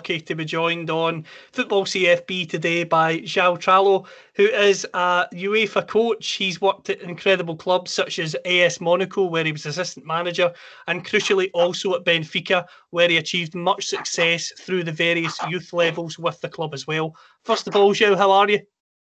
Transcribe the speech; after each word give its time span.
Lucky 0.00 0.18
to 0.18 0.34
be 0.34 0.46
joined 0.46 0.88
on 0.88 1.26
Football 1.52 1.84
CFB 1.84 2.48
today 2.48 2.84
by 2.84 3.18
João 3.18 3.58
Tralhão, 3.58 4.06
who 4.34 4.44
is 4.44 4.86
a 4.94 5.26
UEFA 5.34 5.86
coach. 5.86 6.26
He's 6.26 6.58
worked 6.58 6.88
at 6.88 7.02
incredible 7.02 7.54
clubs 7.54 7.92
such 7.92 8.18
as 8.18 8.34
AS 8.46 8.80
Monaco, 8.80 9.26
where 9.26 9.44
he 9.44 9.52
was 9.52 9.66
assistant 9.66 10.06
manager, 10.06 10.54
and 10.86 11.04
crucially 11.04 11.50
also 11.52 11.94
at 11.94 12.06
Benfica, 12.06 12.64
where 12.88 13.10
he 13.10 13.18
achieved 13.18 13.54
much 13.54 13.88
success 13.88 14.50
through 14.58 14.84
the 14.84 14.92
various 14.92 15.38
youth 15.50 15.70
levels 15.74 16.18
with 16.18 16.40
the 16.40 16.48
club 16.48 16.72
as 16.72 16.86
well. 16.86 17.14
First 17.44 17.68
of 17.68 17.76
all, 17.76 17.92
João, 17.92 18.16
how 18.16 18.30
are 18.30 18.48
you? 18.48 18.60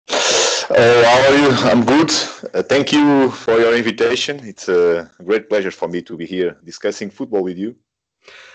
Uh, 0.08 1.04
how 1.04 1.30
are 1.30 1.36
you? 1.36 1.50
I'm 1.70 1.84
good. 1.84 2.10
Uh, 2.54 2.64
thank 2.64 2.92
you 2.92 3.30
for 3.30 3.56
your 3.60 3.76
invitation. 3.76 4.40
It's 4.42 4.68
a 4.68 5.08
great 5.24 5.48
pleasure 5.48 5.70
for 5.70 5.86
me 5.86 6.02
to 6.02 6.16
be 6.16 6.26
here 6.26 6.58
discussing 6.64 7.08
football 7.08 7.44
with 7.44 7.56
you. 7.56 7.76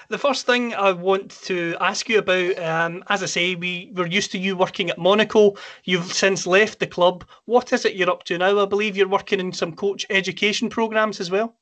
The 0.10 0.18
first 0.18 0.46
thing 0.46 0.74
I 0.74 0.94
want 0.94 1.32
to 1.44 1.76
ask 1.82 2.08
you 2.08 2.20
about, 2.20 2.58
um, 2.60 3.04
as 3.10 3.24
I 3.24 3.26
say, 3.26 3.56
we 3.56 3.92
were 3.94 4.08
used 4.08 4.32
to 4.32 4.38
you 4.38 4.56
working 4.56 4.90
at 4.90 4.98
Monaco. 4.98 5.56
You've 5.84 6.14
since 6.14 6.48
left 6.48 6.80
the 6.80 6.88
club. 6.88 7.26
What 7.44 7.74
is 7.74 7.84
it 7.84 7.96
you're 7.96 8.10
up 8.10 8.24
to 8.24 8.38
now? 8.38 8.62
I 8.62 8.66
believe 8.66 8.96
you're 8.96 9.10
working 9.10 9.42
in 9.42 9.52
some 9.52 9.76
coach 9.76 10.06
education 10.10 10.70
programs 10.70 11.20
as 11.20 11.30
well. 11.30 11.56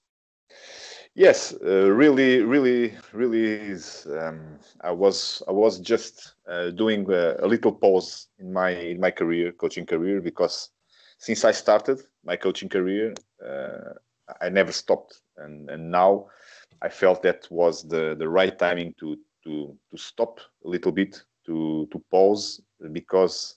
Yes, 1.16 1.56
uh, 1.66 1.92
really, 1.92 2.42
really, 2.42 2.94
really 3.14 3.46
is. 3.46 4.06
Um, 4.12 4.60
I 4.82 4.92
was 4.92 5.42
I 5.48 5.52
was 5.52 5.80
just 5.80 6.36
uh, 6.48 6.70
doing 6.70 7.10
a, 7.10 7.38
a 7.40 7.48
little 7.48 7.72
pause 7.72 8.28
in 8.38 8.54
my 8.54 8.70
in 8.70 9.00
my 9.00 9.10
career, 9.10 9.54
coaching 9.54 9.88
career, 9.88 10.22
because 10.22 10.70
since 11.18 11.46
I 11.46 11.52
started 11.52 12.02
my 12.24 12.36
coaching 12.36 12.70
career, 12.70 13.16
uh, 13.44 13.94
I 14.40 14.50
never 14.50 14.72
stopped, 14.72 15.22
and 15.38 15.70
and 15.70 15.90
now 15.90 16.28
I 16.82 16.90
felt 16.90 17.24
that 17.24 17.48
was 17.50 17.88
the 17.88 18.16
the 18.16 18.28
right 18.28 18.58
timing 18.58 18.94
to 19.00 19.18
to 19.44 19.78
to 19.92 19.98
stop 19.98 20.40
a 20.66 20.68
little 20.68 20.92
bit, 20.92 21.24
to 21.46 21.88
to 21.92 22.00
pause, 22.12 22.62
because 22.92 23.56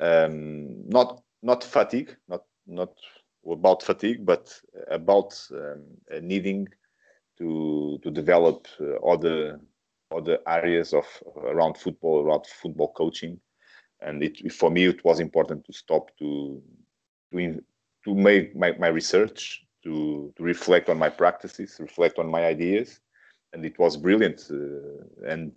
um, 0.00 0.88
not 0.88 1.22
not 1.42 1.64
fatigue, 1.64 2.16
not 2.28 2.42
not 2.66 2.92
about 3.50 3.82
fatigue, 3.82 4.24
but 4.24 4.60
about 4.88 5.40
um, 5.52 5.84
needing 6.22 6.68
to 7.38 7.98
to 8.02 8.10
develop 8.10 8.66
uh, 8.80 8.96
other 9.06 9.60
other 10.16 10.38
areas 10.46 10.92
of 10.92 11.04
around 11.36 11.76
football, 11.76 12.22
around 12.22 12.46
football 12.46 12.92
coaching, 12.92 13.40
and 14.00 14.22
it 14.22 14.52
for 14.52 14.70
me 14.70 14.86
it 14.86 15.04
was 15.04 15.20
important 15.20 15.64
to 15.64 15.72
stop 15.72 16.10
to 16.18 16.62
to 17.32 17.38
in, 17.38 17.62
to 18.04 18.14
make 18.14 18.54
my, 18.54 18.72
my 18.78 18.86
research, 18.86 19.65
to 19.86 20.32
to 20.36 20.42
reflect 20.42 20.88
on 20.88 20.98
my 20.98 21.08
practices, 21.08 21.76
reflect 21.78 22.18
on 22.18 22.28
my 22.28 22.44
ideas, 22.44 23.00
and 23.52 23.64
it 23.64 23.78
was 23.78 23.96
brilliant. 23.96 24.40
Uh, 24.50 25.32
and 25.32 25.52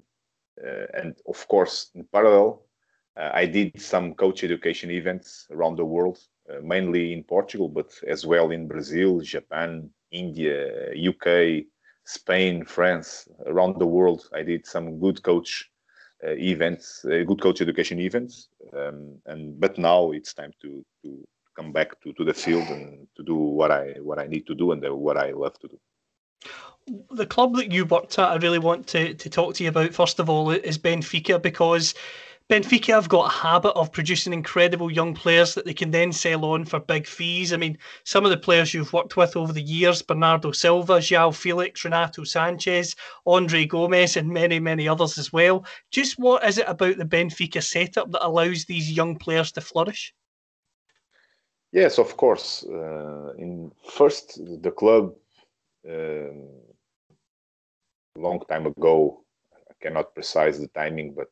uh, 0.63 0.87
and 0.93 1.15
of 1.27 1.47
course, 1.47 1.91
in 1.95 2.05
parallel, 2.13 2.61
uh, 3.17 3.31
I 3.33 3.45
did 3.45 3.81
some 3.81 4.13
coach 4.13 4.43
education 4.43 4.91
events 4.91 5.47
around 5.51 5.77
the 5.77 5.85
world, 5.85 6.19
uh, 6.49 6.61
mainly 6.61 7.13
in 7.13 7.23
Portugal, 7.23 7.69
but 7.69 7.91
as 8.07 8.25
well 8.25 8.51
in 8.51 8.67
Brazil, 8.67 9.21
Japan, 9.21 9.89
India, 10.11 10.91
UK, 11.09 11.65
Spain, 12.05 12.65
France, 12.65 13.27
around 13.45 13.79
the 13.79 13.87
world. 13.87 14.29
I 14.33 14.43
did 14.43 14.65
some 14.65 14.99
good 14.99 15.23
coach 15.23 15.71
uh, 16.23 16.35
events, 16.37 17.03
uh, 17.05 17.23
good 17.25 17.41
coach 17.41 17.61
education 17.61 17.99
events, 17.99 18.49
um, 18.73 19.17
and 19.25 19.59
but 19.59 19.77
now 19.77 20.11
it's 20.11 20.33
time 20.33 20.53
to 20.61 20.85
to 21.03 21.25
come 21.59 21.71
back 21.73 22.01
to, 22.01 22.13
to 22.13 22.23
the 22.23 22.33
field 22.33 22.67
and 22.69 23.07
to 23.17 23.23
do 23.23 23.35
what 23.35 23.71
I 23.71 23.95
what 24.01 24.19
I 24.19 24.27
need 24.27 24.47
to 24.47 24.55
do 24.55 24.71
and 24.71 24.85
uh, 24.85 24.95
what 24.95 25.17
I 25.17 25.31
love 25.31 25.59
to 25.59 25.67
do. 25.67 25.79
The 27.11 27.25
club 27.25 27.55
that 27.57 27.71
you 27.71 27.85
worked 27.85 28.17
at, 28.17 28.31
I 28.31 28.35
really 28.37 28.59
want 28.59 28.87
to, 28.87 29.13
to 29.13 29.29
talk 29.29 29.53
to 29.55 29.63
you 29.63 29.69
about, 29.69 29.93
first 29.93 30.19
of 30.19 30.29
all, 30.29 30.49
is 30.49 30.77
Benfica 30.77 31.39
because 31.39 31.93
Benfica 32.49 32.95
have 32.95 33.09
got 33.09 33.31
a 33.31 33.37
habit 33.37 33.73
of 33.75 33.91
producing 33.91 34.33
incredible 34.33 34.89
young 34.89 35.13
players 35.13 35.53
that 35.53 35.65
they 35.65 35.73
can 35.73 35.91
then 35.91 36.11
sell 36.11 36.45
on 36.45 36.65
for 36.65 36.79
big 36.79 37.05
fees. 37.05 37.53
I 37.53 37.57
mean, 37.57 37.77
some 38.05 38.25
of 38.25 38.31
the 38.31 38.37
players 38.37 38.73
you've 38.73 38.93
worked 38.93 39.17
with 39.17 39.35
over 39.35 39.53
the 39.53 39.61
years 39.61 40.01
Bernardo 40.01 40.51
Silva, 40.51 40.93
João 40.93 41.35
Felix, 41.35 41.83
Renato 41.83 42.23
Sanches, 42.23 42.95
Andre 43.27 43.65
Gomes, 43.65 44.17
and 44.17 44.29
many, 44.29 44.59
many 44.59 44.87
others 44.87 45.19
as 45.19 45.31
well. 45.31 45.63
Just 45.91 46.17
what 46.17 46.43
is 46.43 46.57
it 46.57 46.67
about 46.67 46.97
the 46.97 47.05
Benfica 47.05 47.61
setup 47.61 48.09
that 48.11 48.25
allows 48.25 48.65
these 48.65 48.91
young 48.91 49.15
players 49.15 49.51
to 49.51 49.61
flourish? 49.61 50.11
Yes, 51.71 51.99
of 51.99 52.17
course. 52.17 52.63
Uh, 52.63 53.33
in 53.37 53.71
first, 53.91 54.39
the 54.61 54.71
club 54.71 55.15
um, 55.87 56.47
long 58.19 58.41
time 58.47 58.65
ago. 58.65 59.23
I 59.53 59.73
cannot 59.81 60.13
precise 60.13 60.57
the 60.57 60.67
timing, 60.67 61.13
but 61.13 61.29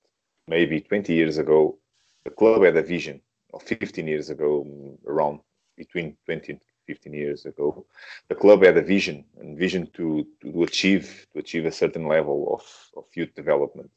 maybe 0.48 0.82
20 0.82 1.14
years 1.14 1.38
ago, 1.38 1.78
the 2.24 2.32
club 2.32 2.64
had 2.64 2.78
a 2.78 2.82
vision, 2.84 3.22
or 3.50 3.60
15 3.60 4.08
years 4.08 4.30
ago, 4.30 4.66
around 5.06 5.40
between 5.76 6.18
20 6.26 6.54
and 6.54 6.62
15 6.88 7.14
years 7.14 7.46
ago, 7.46 7.86
the 8.30 8.36
club 8.36 8.64
had 8.64 8.78
a 8.78 8.82
vision 8.82 9.26
and 9.40 9.58
vision 9.58 9.88
to, 9.94 10.26
to 10.42 10.64
achieve 10.64 11.28
to 11.34 11.40
achieve 11.40 11.66
a 11.66 11.72
certain 11.72 12.08
level 12.08 12.54
of, 12.54 12.64
of 12.98 13.06
youth 13.14 13.34
development. 13.36 13.92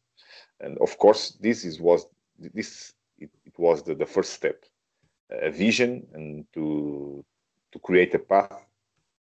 And 0.61 0.77
of 0.79 0.99
course, 0.99 1.37
this 1.41 1.65
is 1.65 1.81
was 1.81 2.07
this 2.39 2.93
it, 3.19 3.31
it 3.45 3.59
was 3.59 3.83
the, 3.83 3.95
the 3.95 4.07
first 4.07 4.33
step, 4.33 4.65
a 5.31 5.51
vision 5.51 6.07
and 6.15 6.45
to 6.55 7.25
to 7.73 7.79
create 7.79 8.15
a 8.15 8.19
path 8.19 8.67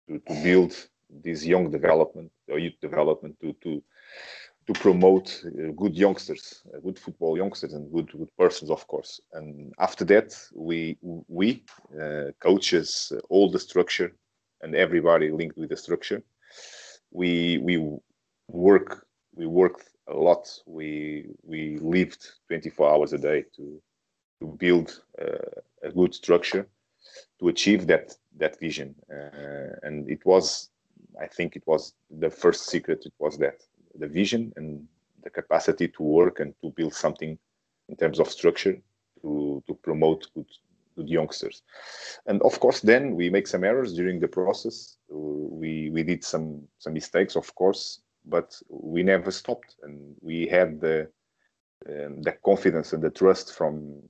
to, 0.08 0.18
to 0.18 0.42
build 0.42 0.74
this 1.10 1.44
young 1.44 1.70
development 1.70 2.30
or 2.48 2.58
youth 2.58 2.80
development 2.80 3.36
to 3.40 3.52
to 3.62 3.82
to 4.68 4.74
promote 4.74 5.42
uh, 5.46 5.72
good 5.76 5.96
youngsters, 5.96 6.62
uh, 6.74 6.78
good 6.80 6.98
football 6.98 7.38
youngsters, 7.38 7.72
and 7.72 7.90
good 7.90 8.10
good 8.12 8.30
persons, 8.36 8.70
of 8.70 8.86
course. 8.86 9.18
And 9.32 9.72
after 9.78 10.04
that, 10.06 10.36
we 10.54 10.98
we 11.28 11.64
uh, 11.98 12.32
coaches, 12.40 13.10
uh, 13.14 13.20
all 13.30 13.50
the 13.50 13.58
structure, 13.58 14.12
and 14.60 14.74
everybody 14.74 15.30
linked 15.30 15.56
with 15.56 15.70
the 15.70 15.76
structure. 15.76 16.22
We 17.10 17.58
we 17.58 17.74
work 18.48 19.06
we 19.34 19.46
worked 19.46 19.84
a 20.06 20.14
lot. 20.14 20.44
We 20.66 21.26
we 21.42 21.78
lived 21.78 22.22
24 22.48 22.90
hours 22.90 23.12
a 23.14 23.18
day 23.18 23.44
to 23.56 23.80
to 24.40 24.46
build 24.58 25.02
uh, 25.20 25.60
a 25.82 25.90
good 25.90 26.14
structure 26.14 26.66
to 27.40 27.48
achieve 27.48 27.86
that 27.86 28.16
that 28.38 28.58
vision. 28.60 28.94
Uh, 29.10 29.74
and 29.82 30.08
it 30.08 30.24
was, 30.24 30.70
I 31.20 31.26
think, 31.26 31.56
it 31.56 31.66
was 31.66 31.94
the 32.10 32.30
first 32.30 32.66
secret. 32.66 33.04
It 33.04 33.14
was 33.18 33.38
that 33.38 33.62
the 33.98 34.06
vision 34.06 34.52
and 34.56 34.86
the 35.24 35.30
capacity 35.30 35.88
to 35.88 36.02
work 36.02 36.40
and 36.40 36.54
to 36.62 36.70
build 36.70 36.94
something 36.94 37.38
in 37.88 37.96
terms 37.96 38.20
of 38.20 38.30
structure 38.30 38.80
to, 39.22 39.62
to 39.66 39.74
promote 39.74 40.28
good, 40.34 40.46
good 40.96 41.08
youngsters. 41.08 41.62
And 42.26 42.40
of 42.42 42.60
course, 42.60 42.80
then 42.80 43.16
we 43.16 43.30
make 43.30 43.46
some 43.46 43.64
errors 43.64 43.94
during 43.94 44.20
the 44.20 44.28
process. 44.28 44.96
We, 45.08 45.90
we 45.90 46.02
did 46.02 46.22
some, 46.22 46.62
some 46.78 46.92
mistakes, 46.92 47.34
of 47.34 47.52
course, 47.54 48.00
but 48.24 48.54
we 48.68 49.02
never 49.02 49.30
stopped. 49.30 49.74
And 49.82 50.14
we 50.20 50.46
had 50.46 50.80
the, 50.80 51.08
um, 51.88 52.22
the 52.22 52.32
confidence 52.44 52.92
and 52.92 53.02
the 53.02 53.10
trust 53.10 53.56
from 53.56 54.02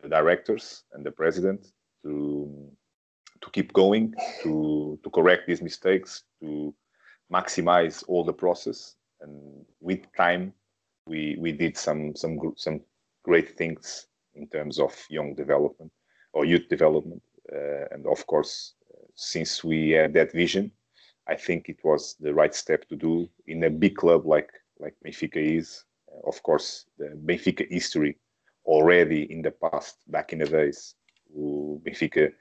the 0.00 0.08
directors 0.08 0.84
and 0.92 1.04
the 1.04 1.10
president 1.10 1.66
to, 2.02 2.70
to 3.40 3.50
keep 3.50 3.72
going, 3.72 4.14
to, 4.42 4.98
to 5.02 5.10
correct 5.10 5.46
these 5.46 5.62
mistakes, 5.62 6.24
to 6.40 6.74
maximize 7.32 8.04
all 8.08 8.24
the 8.24 8.32
process. 8.32 8.96
And 9.20 9.64
with 9.80 10.00
time 10.16 10.52
we 11.06 11.36
we 11.38 11.52
did 11.52 11.76
some 11.76 12.14
some 12.14 12.38
some 12.56 12.80
great 13.24 13.56
things 13.56 14.06
in 14.34 14.46
terms 14.48 14.78
of 14.78 14.94
young 15.10 15.34
development 15.34 15.92
or 16.32 16.44
youth 16.44 16.68
development. 16.68 17.22
Uh, 17.52 17.86
and 17.90 18.06
of 18.06 18.26
course 18.26 18.74
since 19.14 19.64
we 19.64 19.90
had 19.90 20.14
that 20.14 20.32
vision 20.32 20.70
i 21.28 21.34
think 21.34 21.68
it 21.68 21.78
was 21.82 22.16
the 22.20 22.32
right 22.32 22.54
step 22.54 22.88
to 22.88 22.96
do 22.96 23.28
in 23.46 23.64
a 23.64 23.70
big 23.70 23.96
club 23.96 24.24
like 24.26 24.50
like 24.78 24.94
benfica 25.04 25.36
is. 25.36 25.84
Of 26.24 26.42
course 26.42 26.86
the 26.98 27.08
benfica 27.26 27.66
history 27.70 28.18
already 28.64 29.30
in 29.32 29.42
the 29.42 29.50
past 29.50 29.96
back 30.08 30.32
in 30.32 30.38
the 30.38 30.46
days 30.46 30.94
benfica 31.36 32.32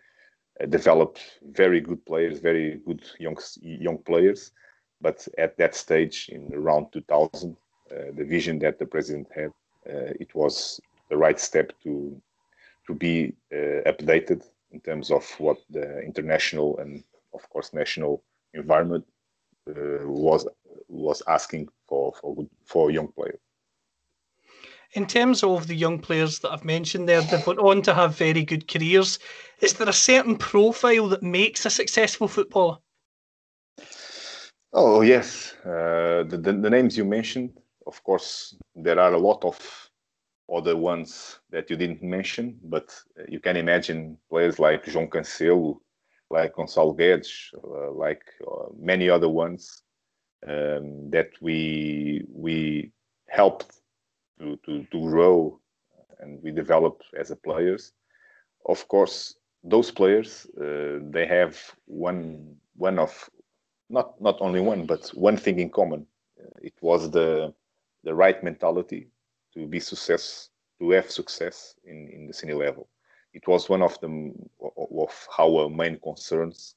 uh, 0.59 0.65
developed 0.65 1.39
very 1.51 1.79
good 1.81 2.05
players, 2.05 2.39
very 2.39 2.81
good 2.85 3.03
young 3.19 3.37
young 3.61 3.97
players. 3.99 4.51
But 4.99 5.27
at 5.37 5.57
that 5.57 5.75
stage, 5.75 6.29
in 6.29 6.53
around 6.53 6.91
2000, 6.91 7.55
uh, 7.91 7.95
the 8.15 8.23
vision 8.23 8.59
that 8.59 8.77
the 8.77 8.85
president 8.85 9.27
had, 9.33 9.51
uh, 9.89 10.13
it 10.19 10.35
was 10.35 10.79
the 11.09 11.17
right 11.17 11.39
step 11.39 11.71
to 11.83 12.21
to 12.87 12.93
be 12.93 13.33
uh, 13.53 13.81
updated 13.91 14.43
in 14.71 14.79
terms 14.81 15.11
of 15.11 15.25
what 15.39 15.57
the 15.69 16.01
international 16.01 16.77
and 16.79 17.03
of 17.33 17.47
course 17.49 17.73
national 17.73 18.23
environment 18.53 19.05
uh, 19.69 20.05
was 20.05 20.47
was 20.87 21.21
asking 21.27 21.67
for 21.87 22.13
for 22.19 22.35
for 22.65 22.91
young 22.91 23.07
players. 23.07 23.39
In 24.93 25.05
terms 25.05 25.41
of 25.43 25.67
the 25.67 25.75
young 25.75 25.99
players 25.99 26.39
that 26.39 26.51
I've 26.51 26.65
mentioned 26.65 27.07
there, 27.07 27.21
they've 27.21 27.47
went 27.47 27.59
on 27.59 27.81
to 27.83 27.93
have 27.93 28.17
very 28.17 28.43
good 28.43 28.67
careers. 28.67 29.19
Is 29.61 29.73
there 29.73 29.87
a 29.87 29.93
certain 29.93 30.37
profile 30.37 31.07
that 31.09 31.23
makes 31.23 31.65
a 31.65 31.69
successful 31.69 32.27
footballer? 32.27 32.77
Oh 34.73 35.01
yes, 35.01 35.53
uh, 35.65 36.23
the, 36.27 36.37
the, 36.37 36.53
the 36.53 36.69
names 36.69 36.97
you 36.97 37.05
mentioned. 37.05 37.57
Of 37.87 38.03
course, 38.03 38.55
there 38.75 38.99
are 38.99 39.13
a 39.13 39.17
lot 39.17 39.43
of 39.43 39.57
other 40.53 40.75
ones 40.75 41.39
that 41.51 41.69
you 41.69 41.77
didn't 41.77 42.03
mention, 42.03 42.59
but 42.63 42.93
you 43.29 43.39
can 43.39 43.55
imagine 43.55 44.17
players 44.29 44.59
like 44.59 44.85
João 44.85 45.09
Cancelo, 45.09 45.79
like 46.29 46.55
Gonçalo 46.55 46.97
Guedes, 46.97 47.53
uh, 47.63 47.91
like 47.91 48.23
uh, 48.45 48.67
many 48.77 49.09
other 49.09 49.29
ones 49.29 49.83
um, 50.47 51.09
that 51.11 51.29
we 51.41 52.25
we 52.29 52.91
helped 53.29 53.80
to, 54.41 54.57
to, 54.65 54.85
to 54.91 54.99
grow 55.01 55.59
and 56.19 56.41
we 56.43 56.51
develop 56.51 57.01
as 57.17 57.31
a 57.31 57.35
players. 57.35 57.93
Of 58.65 58.87
course, 58.87 59.35
those 59.63 59.91
players 59.91 60.47
uh, 60.59 60.99
they 61.11 61.25
have 61.27 61.57
one 61.85 62.55
one 62.75 62.97
of 62.97 63.29
not 63.89 64.19
not 64.19 64.37
only 64.41 64.59
one 64.59 64.85
but 64.85 65.07
one 65.09 65.37
thing 65.37 65.59
in 65.59 65.69
common. 65.69 66.05
it 66.61 66.73
was 66.81 67.11
the 67.11 67.53
the 68.03 68.13
right 68.13 68.43
mentality 68.43 69.07
to 69.53 69.67
be 69.67 69.79
success 69.79 70.49
to 70.79 70.89
have 70.91 71.11
success 71.11 71.75
in, 71.85 72.09
in 72.15 72.27
the 72.27 72.33
senior 72.33 72.55
level. 72.55 72.89
It 73.33 73.47
was 73.47 73.69
one 73.69 73.83
of 73.83 73.99
the 74.01 74.09
of 75.03 75.27
our 75.37 75.69
main 75.69 75.99
concerns. 75.99 76.75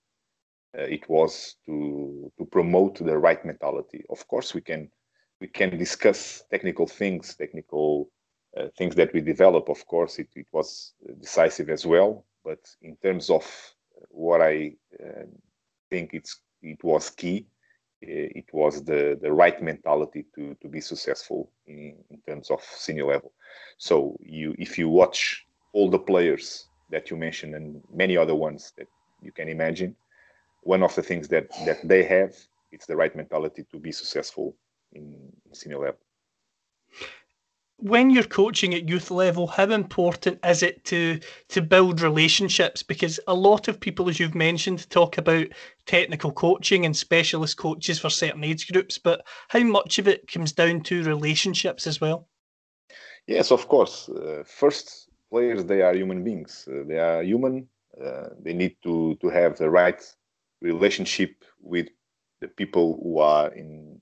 Uh, 0.76 0.82
it 0.82 1.08
was 1.08 1.56
to 1.66 2.30
to 2.38 2.44
promote 2.44 2.96
the 2.98 3.16
right 3.16 3.42
mentality. 3.44 4.04
Of 4.10 4.26
course, 4.28 4.54
we 4.54 4.60
can 4.60 4.90
we 5.44 5.48
can 5.48 5.76
discuss 5.76 6.42
technical 6.50 6.86
things, 6.86 7.34
technical 7.34 8.08
uh, 8.56 8.68
things 8.78 8.94
that 8.94 9.12
we 9.12 9.20
develop. 9.20 9.68
Of 9.68 9.86
course, 9.86 10.18
it, 10.18 10.30
it 10.34 10.46
was 10.52 10.94
decisive 11.20 11.68
as 11.68 11.84
well. 11.84 12.24
But 12.42 12.62
in 12.80 12.96
terms 12.96 13.28
of 13.28 13.44
what 14.08 14.40
I 14.40 14.76
uh, 14.98 15.26
think 15.90 16.14
it's 16.14 16.40
it 16.62 16.82
was 16.82 17.10
key 17.10 17.46
uh, 18.02 18.40
it 18.40 18.48
was 18.52 18.82
the, 18.84 19.18
the 19.20 19.32
right 19.42 19.62
mentality 19.62 20.24
to, 20.34 20.56
to 20.62 20.68
be 20.68 20.80
successful 20.80 21.50
in, 21.66 21.94
in 22.10 22.18
terms 22.26 22.50
of 22.50 22.62
senior 22.62 23.06
level. 23.14 23.32
So 23.76 24.16
you 24.20 24.54
if 24.58 24.78
you 24.78 24.88
watch 24.88 25.46
all 25.74 25.90
the 25.90 26.04
players 26.10 26.68
that 26.90 27.10
you 27.10 27.16
mentioned 27.16 27.54
and 27.54 27.82
many 27.92 28.16
other 28.16 28.34
ones 28.34 28.72
that 28.78 28.88
you 29.20 29.32
can 29.32 29.48
imagine, 29.48 29.94
one 30.62 30.82
of 30.82 30.94
the 30.94 31.02
things 31.02 31.28
that, 31.28 31.46
that 31.66 31.80
they 31.86 32.02
have, 32.04 32.32
it's 32.72 32.86
the 32.86 32.96
right 32.96 33.14
mentality 33.14 33.64
to 33.70 33.78
be 33.78 33.92
successful 33.92 34.56
in, 34.94 35.32
senior 35.52 35.78
level 35.78 35.98
when 37.84 38.08
you're 38.08 38.24
coaching 38.24 38.74
at 38.74 38.88
youth 38.88 39.10
level, 39.10 39.46
how 39.46 39.64
important 39.64 40.38
is 40.44 40.62
it 40.62 40.84
to 40.84 41.20
to 41.48 41.60
build 41.60 42.00
relationships? 42.00 42.82
Because 42.82 43.20
a 43.26 43.34
lot 43.34 43.68
of 43.68 43.80
people, 43.80 44.08
as 44.08 44.18
you've 44.18 44.34
mentioned, 44.34 44.88
talk 44.90 45.18
about 45.18 45.48
technical 45.84 46.32
coaching 46.32 46.86
and 46.86 46.96
specialist 46.96 47.56
coaches 47.58 47.98
for 47.98 48.10
certain 48.10 48.44
age 48.44 48.70
groups, 48.72 48.96
but 48.96 49.26
how 49.48 49.60
much 49.60 49.98
of 49.98 50.08
it 50.08 50.30
comes 50.32 50.52
down 50.52 50.80
to 50.82 51.04
relationships 51.04 51.86
as 51.86 52.00
well? 52.00 52.28
Yes, 53.26 53.50
of 53.50 53.68
course. 53.68 54.08
Uh, 54.08 54.44
first, 54.46 55.10
players 55.30 55.64
they 55.64 55.82
are 55.82 55.94
human 55.94 56.22
beings. 56.22 56.66
Uh, 56.66 56.84
they 56.86 56.98
are 56.98 57.22
human. 57.22 57.68
Uh, 58.02 58.28
they 58.40 58.54
need 58.54 58.76
to 58.82 59.16
to 59.16 59.28
have 59.28 59.58
the 59.58 59.68
right 59.68 60.02
relationship 60.62 61.44
with 61.60 61.88
the 62.40 62.48
people 62.48 62.98
who 63.02 63.18
are 63.18 63.52
in 63.52 64.00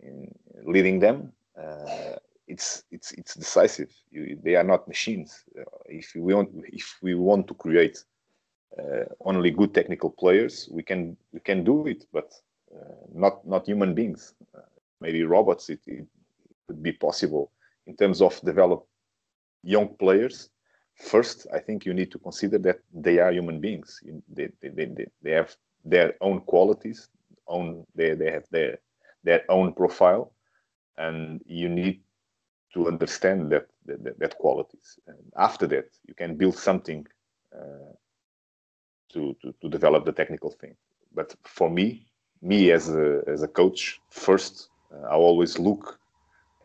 in 0.00 0.32
leading 0.64 0.98
them. 1.00 1.32
Uh, 1.56 2.16
it's 2.46 2.84
it's 2.90 3.12
it's 3.12 3.34
decisive. 3.34 3.92
You, 4.10 4.38
they 4.42 4.56
are 4.56 4.64
not 4.64 4.88
machines. 4.88 5.44
Uh, 5.58 5.64
if 5.86 6.14
we 6.14 6.34
want 6.34 6.50
if 6.72 6.96
we 7.02 7.14
want 7.14 7.46
to 7.48 7.54
create 7.54 8.04
uh, 8.78 9.04
only 9.20 9.50
good 9.50 9.74
technical 9.74 10.10
players, 10.10 10.68
we 10.70 10.82
can 10.82 11.16
we 11.32 11.40
can 11.40 11.64
do 11.64 11.86
it, 11.86 12.06
but 12.12 12.32
not 13.14 13.46
not 13.46 13.66
human 13.66 13.94
beings. 13.94 14.34
Maybe 15.00 15.22
robots. 15.22 15.68
It, 15.70 15.80
it 15.86 16.06
could 16.66 16.82
be 16.82 16.92
possible 16.92 17.50
in 17.86 17.96
terms 17.96 18.20
of 18.20 18.40
develop 18.42 18.86
young 19.62 19.88
players. 19.96 20.50
First, 20.94 21.46
I 21.52 21.60
think 21.60 21.86
you 21.86 21.94
need 21.94 22.10
to 22.10 22.18
consider 22.18 22.58
that 22.58 22.80
they 22.92 23.18
are 23.18 23.32
human 23.32 23.60
beings. 23.60 24.00
They 24.28 24.48
they, 24.60 24.68
they, 24.68 25.06
they 25.22 25.30
have 25.32 25.54
their 25.84 26.14
own 26.20 26.40
qualities, 26.40 27.08
own 27.46 27.86
they, 27.94 28.14
they 28.14 28.30
have 28.30 28.44
their 28.50 28.78
their 29.24 29.42
own 29.48 29.72
profile, 29.72 30.32
and 30.96 31.42
you 31.46 31.68
need 31.68 32.00
to 32.74 32.86
understand 32.86 33.50
that 33.52 33.66
that, 33.86 34.18
that 34.18 34.38
qualities. 34.38 34.98
And 35.06 35.18
after 35.36 35.66
that, 35.68 35.86
you 36.06 36.14
can 36.14 36.36
build 36.36 36.56
something 36.56 37.06
uh, 37.54 37.92
to, 39.12 39.36
to 39.42 39.52
to 39.60 39.68
develop 39.68 40.04
the 40.04 40.12
technical 40.12 40.50
thing. 40.50 40.76
But 41.14 41.34
for 41.44 41.70
me, 41.70 42.06
me 42.42 42.70
as 42.70 42.88
a 42.88 43.22
as 43.26 43.42
a 43.42 43.48
coach, 43.48 44.00
first 44.10 44.70
uh, 44.92 45.06
I 45.08 45.14
always 45.14 45.58
look 45.58 45.98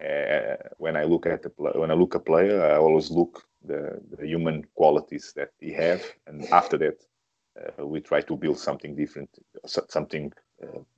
uh, 0.04 0.56
when 0.78 0.98
I 0.98 1.04
look 1.04 1.26
at 1.26 1.44
the 1.44 1.50
when 1.80 1.92
I 1.92 1.94
look 1.94 2.16
a 2.16 2.20
player, 2.20 2.64
I 2.66 2.78
always 2.78 3.10
look 3.10 3.46
the, 3.64 4.02
the 4.18 4.28
human 4.28 4.66
qualities 4.76 5.34
that 5.36 5.52
he 5.60 5.72
have, 5.74 6.04
and 6.28 6.46
after 6.52 6.78
that, 6.80 6.98
uh, 7.58 7.86
we 7.86 8.02
try 8.02 8.22
to 8.22 8.36
build 8.36 8.60
something 8.60 8.96
different, 8.96 9.30
something 9.66 10.34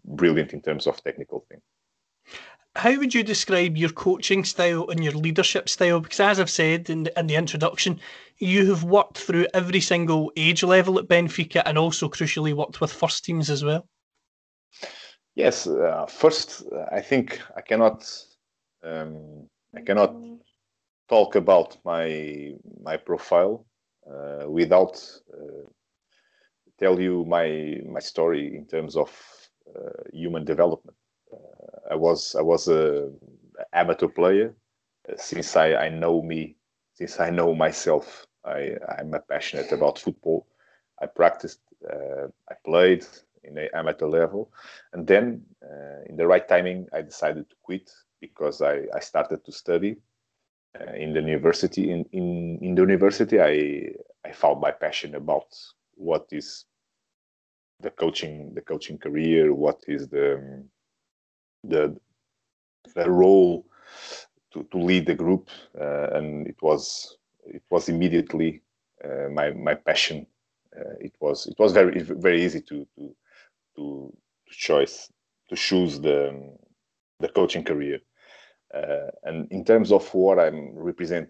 brilliant 0.03 0.53
in 0.53 0.61
terms 0.61 0.87
of 0.87 1.03
technical 1.03 1.45
thing 1.49 1.61
how 2.75 2.97
would 2.97 3.13
you 3.13 3.23
describe 3.23 3.77
your 3.77 3.89
coaching 3.89 4.43
style 4.43 4.89
and 4.89 5.03
your 5.03 5.13
leadership 5.13 5.69
style? 5.69 5.99
Because 6.01 6.19
as 6.19 6.39
I've 6.39 6.49
said 6.49 6.89
in 6.89 7.03
the, 7.03 7.19
in 7.19 7.27
the 7.27 7.35
introduction, 7.35 7.99
you 8.37 8.69
have 8.69 8.83
worked 8.83 9.17
through 9.17 9.47
every 9.53 9.79
single 9.79 10.31
age 10.35 10.61
level 10.61 10.99
at 10.99 11.07
Benfica 11.07 11.63
and 11.65 11.77
also 11.77 12.09
crucially 12.09 12.53
worked 12.53 12.81
with 12.81 12.91
first 12.91 13.23
teams 13.23 13.49
as 13.49 13.63
well. 13.63 13.87
Yes, 15.35 15.67
uh, 15.67 16.05
first 16.05 16.63
I 16.91 17.01
think 17.01 17.41
I 17.55 17.61
cannot 17.61 18.09
um, 18.83 19.47
I 19.75 19.81
cannot 19.81 20.15
talk 21.09 21.35
about 21.35 21.77
my 21.85 22.53
my 22.81 22.97
profile 22.97 23.65
uh, 24.09 24.49
without 24.49 25.01
uh, 25.33 25.69
tell 26.79 26.99
you 26.99 27.25
my 27.25 27.81
my 27.85 27.99
story 27.99 28.55
in 28.55 28.65
terms 28.65 28.95
of 28.95 29.11
human 30.13 30.45
development. 30.45 30.97
I 31.89 31.95
was 31.95 32.35
I 32.35 32.41
was 32.41 32.67
a 32.67 33.11
amateur 33.73 34.07
player 34.07 34.53
uh, 35.09 35.13
since 35.17 35.55
I, 35.55 35.75
I 35.75 35.89
know 35.89 36.21
me 36.21 36.55
since 36.93 37.19
I 37.19 37.29
know 37.29 37.53
myself. 37.53 38.25
I 38.45 38.77
I'm 38.97 39.13
passionate 39.29 39.71
about 39.71 39.99
football. 39.99 40.47
I 41.01 41.07
practiced, 41.07 41.59
uh, 41.91 42.27
I 42.49 42.55
played 42.63 43.05
in 43.43 43.55
the 43.55 43.75
amateur 43.75 44.07
level, 44.07 44.51
and 44.93 45.05
then 45.05 45.43
uh, 45.63 46.01
in 46.07 46.15
the 46.15 46.25
right 46.25 46.47
timing, 46.47 46.87
I 46.93 47.01
decided 47.01 47.49
to 47.49 47.55
quit 47.63 47.91
because 48.21 48.61
I, 48.61 48.83
I 48.95 48.99
started 49.01 49.43
to 49.45 49.51
study 49.51 49.97
uh, 50.79 50.93
in 50.93 51.13
the 51.13 51.21
university. 51.21 51.91
In, 51.91 52.05
in 52.11 52.59
in 52.61 52.75
the 52.75 52.81
university, 52.81 53.39
I 53.41 53.93
I 54.27 54.31
found 54.31 54.61
my 54.61 54.71
passion 54.71 55.15
about 55.15 55.47
what 55.95 56.27
is 56.31 56.65
the 57.81 57.89
coaching 57.91 58.53
the 58.53 58.61
coaching 58.61 58.97
career, 58.97 59.53
what 59.53 59.81
is 59.87 60.07
the 60.07 60.63
the 61.63 61.95
the 62.95 63.09
role 63.09 63.65
to, 64.53 64.63
to 64.71 64.77
lead 64.77 65.05
the 65.05 65.15
group, 65.15 65.49
uh, 65.79 66.07
and 66.13 66.47
it 66.47 66.55
was 66.61 67.17
it 67.45 67.63
was 67.69 67.89
immediately 67.89 68.61
uh, 69.03 69.29
my 69.31 69.51
my 69.51 69.73
passion. 69.73 70.25
Uh, 70.75 70.95
it 70.99 71.13
was 71.19 71.47
it 71.47 71.55
was 71.59 71.71
very 71.73 72.01
very 72.01 72.43
easy 72.43 72.61
to 72.61 72.85
to 72.95 73.15
to, 73.75 74.13
choice 74.49 75.11
to 75.49 75.55
choose 75.55 75.99
the 75.99 76.55
the 77.19 77.27
coaching 77.29 77.63
career. 77.63 77.99
Uh, 78.73 79.09
and 79.23 79.51
in 79.51 79.63
terms 79.65 79.91
of 79.91 80.13
what 80.13 80.39
I'm 80.39 80.71
represent 80.75 81.29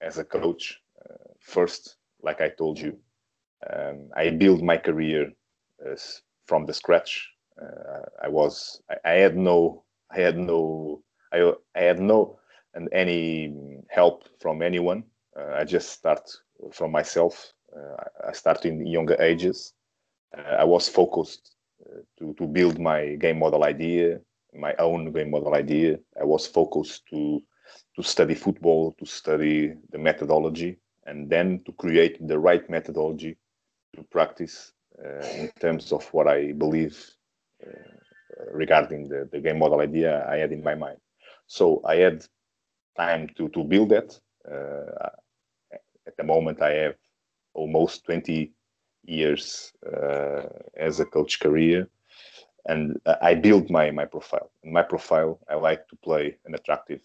as 0.00 0.18
a 0.18 0.24
coach, 0.24 0.80
uh, 1.04 1.32
first, 1.40 1.96
like 2.22 2.40
I 2.40 2.48
told 2.50 2.78
you, 2.78 2.98
um, 3.72 4.08
I 4.16 4.30
built 4.30 4.62
my 4.62 4.76
career 4.76 5.32
from 6.46 6.66
the 6.66 6.74
scratch 6.74 7.28
uh, 7.60 8.02
I 8.22 8.28
was 8.28 8.80
I, 8.90 9.12
I, 9.12 9.14
had 9.14 9.36
no 9.36 9.84
I 10.10 10.20
had 10.20 10.36
no 10.36 11.02
I, 11.32 11.52
I 11.74 11.80
had 11.80 12.00
no 12.00 12.38
and 12.74 12.88
any 12.92 13.54
help 13.88 14.24
from 14.40 14.62
anyone. 14.62 15.04
Uh, 15.38 15.54
I 15.54 15.64
just 15.64 15.90
start 15.90 16.30
from 16.72 16.92
myself. 16.92 17.52
Uh, 17.74 17.96
I 18.28 18.32
started 18.32 18.68
in 18.68 18.86
younger 18.86 19.20
ages. 19.20 19.72
Uh, 20.36 20.56
I 20.58 20.64
was 20.64 20.88
focused 20.88 21.56
uh, 21.84 22.00
to 22.18 22.34
to 22.34 22.46
build 22.46 22.78
my 22.78 23.16
game 23.16 23.38
model 23.38 23.64
idea, 23.64 24.20
my 24.54 24.74
own 24.78 25.12
game 25.12 25.30
model 25.30 25.54
idea. 25.54 25.98
I 26.20 26.24
was 26.24 26.46
focused 26.46 27.06
to 27.10 27.42
to 27.96 28.02
study 28.02 28.34
football, 28.34 28.92
to 28.98 29.06
study 29.06 29.74
the 29.90 29.98
methodology, 29.98 30.78
and 31.06 31.30
then 31.30 31.62
to 31.64 31.72
create 31.72 32.18
the 32.28 32.38
right 32.38 32.68
methodology 32.68 33.38
to 33.96 34.02
practice 34.04 34.72
uh, 35.04 35.26
in 35.36 35.50
terms 35.60 35.92
of 35.92 36.06
what 36.12 36.28
I 36.28 36.52
believe 36.52 36.98
uh, 37.62 37.70
regarding 38.52 39.08
the, 39.08 39.28
the 39.32 39.40
game 39.40 39.58
model 39.58 39.80
idea 39.80 40.26
I 40.28 40.36
had 40.36 40.52
in 40.52 40.62
my 40.62 40.74
mind. 40.74 40.98
So 41.46 41.82
I 41.84 41.96
had 41.96 42.24
time 42.96 43.28
to, 43.36 43.48
to 43.50 43.64
build 43.64 43.90
that. 43.90 44.18
Uh, 44.50 45.08
at 46.06 46.16
the 46.16 46.24
moment, 46.24 46.62
I 46.62 46.72
have 46.72 46.96
almost 47.54 48.04
20 48.04 48.52
years 49.04 49.72
as 50.76 51.00
a 51.00 51.04
coach 51.04 51.40
career 51.40 51.88
and 52.66 53.00
I 53.22 53.34
built 53.34 53.70
my 53.70 53.90
my 53.90 54.04
profile. 54.04 54.50
In 54.62 54.72
my 54.72 54.82
profile, 54.82 55.38
I 55.48 55.54
like 55.54 55.88
to 55.88 55.96
play 55.96 56.36
an 56.44 56.54
attractive 56.54 57.02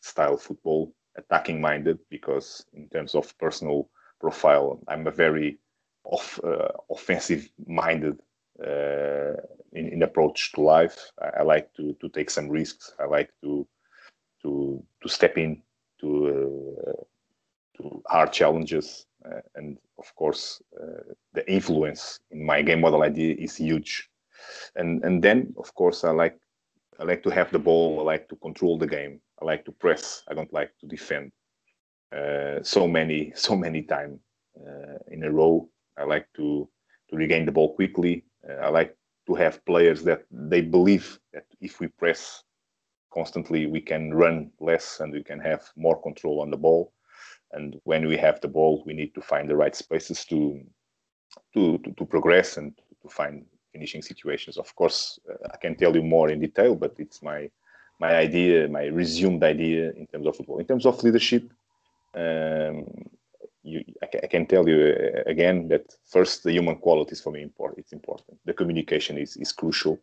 style 0.00 0.36
football, 0.36 0.92
attacking 1.16 1.60
minded, 1.60 1.98
because 2.10 2.66
in 2.72 2.88
terms 2.88 3.14
of 3.14 3.36
personal 3.38 3.88
profile, 4.20 4.80
I'm 4.88 5.06
a 5.06 5.10
very 5.10 5.58
off, 6.04 6.40
uh, 6.44 6.68
offensive 6.90 7.48
minded 7.66 8.20
uh, 8.64 9.34
in, 9.72 9.88
in 9.88 10.02
approach 10.02 10.52
to 10.52 10.60
life. 10.60 11.12
I, 11.20 11.40
I, 11.40 11.42
like 11.42 11.72
to 11.74 11.94
to 12.00 12.08
take 12.08 12.30
some 12.30 12.48
risks. 12.48 12.92
I 12.98 13.04
like 13.04 13.30
to 13.42 13.66
to 14.42 14.82
to 15.02 15.08
step 15.08 15.38
in 15.38 15.62
to 16.00 16.08
uh, 16.88 17.02
to 17.76 18.02
hard 18.06 18.32
challenges, 18.32 19.06
uh, 19.24 19.40
and 19.54 19.78
of 19.98 20.14
course, 20.14 20.62
uh, 20.80 21.12
the 21.32 21.50
influence 21.50 22.20
in 22.30 22.44
my 22.44 22.62
game 22.62 22.80
model 22.80 23.02
idea 23.02 23.34
is 23.38 23.56
huge 23.56 24.08
and 24.76 25.04
and 25.04 25.22
then 25.22 25.52
of 25.56 25.74
course 25.74 26.04
I 26.04 26.10
like 26.10 26.38
I 27.00 27.04
like 27.04 27.22
to 27.22 27.30
have 27.30 27.52
the 27.52 27.58
ball. 27.58 28.00
I 28.00 28.02
like 28.02 28.28
to 28.28 28.36
control 28.36 28.76
the 28.76 28.86
game. 28.86 29.20
I 29.40 29.44
like 29.44 29.64
to 29.66 29.72
press. 29.72 30.24
I 30.28 30.34
don't 30.34 30.52
like 30.52 30.72
to 30.80 30.86
defend. 30.86 31.30
Uh, 32.10 32.62
so 32.62 32.88
many 32.88 33.32
so 33.36 33.54
many 33.54 33.82
times 33.82 34.18
uh, 34.56 34.98
in 35.08 35.22
a 35.24 35.30
row. 35.30 35.68
I 35.98 36.04
like 36.04 36.26
to 36.36 36.68
to 37.10 37.16
regain 37.16 37.46
the 37.46 37.52
ball 37.52 37.74
quickly. 37.74 38.24
Uh, 38.48 38.54
I 38.54 38.68
like 38.68 38.96
to 39.26 39.34
have 39.34 39.64
players 39.64 40.02
that 40.04 40.24
they 40.30 40.60
believe 40.60 41.18
that 41.32 41.46
if 41.60 41.80
we 41.80 41.88
press 41.88 42.42
constantly, 43.12 43.66
we 43.66 43.80
can 43.80 44.12
run 44.14 44.50
less 44.60 45.00
and 45.00 45.12
we 45.12 45.22
can 45.22 45.40
have 45.40 45.62
more 45.76 46.00
control 46.02 46.40
on 46.40 46.50
the 46.50 46.56
ball. 46.56 46.92
And 47.52 47.80
when 47.84 48.06
we 48.06 48.16
have 48.18 48.40
the 48.40 48.48
ball, 48.48 48.82
we 48.86 48.92
need 48.92 49.14
to 49.14 49.22
find 49.22 49.48
the 49.48 49.56
right 49.56 49.74
spaces 49.74 50.24
to 50.26 50.60
to 51.54 51.78
to, 51.78 51.92
to 51.92 52.04
progress 52.04 52.56
and 52.58 52.74
to 53.02 53.08
find 53.08 53.44
finishing 53.72 54.02
situations. 54.02 54.56
Of 54.58 54.74
course, 54.74 55.18
uh, 55.30 55.48
I 55.54 55.56
can 55.56 55.76
tell 55.76 55.94
you 55.94 56.02
more 56.02 56.30
in 56.30 56.40
detail, 56.40 56.74
but 56.74 56.94
it's 56.98 57.22
my 57.22 57.50
my 58.00 58.14
idea, 58.14 58.68
my 58.68 58.86
resumed 58.86 59.42
idea 59.42 59.90
in 59.92 60.06
terms 60.06 60.26
of 60.26 60.36
football. 60.36 60.58
In 60.58 60.66
terms 60.66 60.86
of 60.86 61.02
leadership, 61.02 61.50
um, 62.14 62.84
you, 63.62 63.84
I, 64.02 64.26
can 64.26 64.46
tell 64.46 64.68
you 64.68 64.94
uh, 64.94 65.22
again 65.26 65.68
that 65.68 65.94
first 66.04 66.42
the 66.42 66.52
human 66.52 66.76
qualities 66.76 67.20
for 67.20 67.32
me 67.32 67.42
important. 67.42 67.80
It's 67.80 67.92
important. 67.92 68.38
The 68.44 68.54
communication 68.54 69.18
is 69.18 69.36
is 69.36 69.52
crucial. 69.52 69.98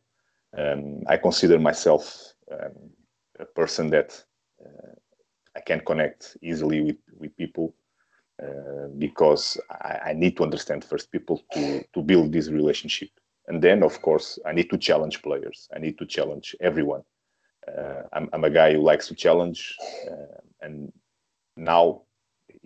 Um, 0.58 1.04
I 1.08 1.18
consider 1.18 1.60
myself 1.60 2.34
um, 2.52 2.92
a 3.40 3.46
person 3.46 3.90
that 3.90 4.24
uh, 4.64 4.94
I 5.56 5.62
can 5.62 5.82
connect 5.82 6.38
easily 6.42 6.82
with 6.82 6.98
with 7.20 7.36
people. 7.38 7.76
Uh, 8.44 8.90
because 8.98 9.58
I, 9.72 10.10
I, 10.10 10.14
need 10.14 10.36
to 10.36 10.44
understand 10.44 10.84
first 10.84 11.10
people 11.10 11.42
to 11.54 11.82
to 11.94 12.02
build 12.02 12.34
this 12.34 12.50
relationship 12.50 13.10
and 13.48 13.62
then, 13.62 13.84
of 13.84 14.02
course, 14.02 14.40
I 14.46 14.54
need 14.54 14.70
to 14.72 14.78
challenge 14.78 15.22
players. 15.22 15.70
I 15.76 15.80
need 15.80 15.98
to 16.00 16.06
challenge 16.06 16.56
everyone. 16.62 17.04
Uh, 17.68 18.04
I'm, 18.14 18.30
I'm, 18.34 18.44
a 18.44 18.50
guy 18.50 18.74
who 18.74 18.82
likes 18.82 19.08
to 19.08 19.16
challenge. 19.16 19.76
Uh, 20.10 20.40
and 20.62 20.92
now, 21.58 22.04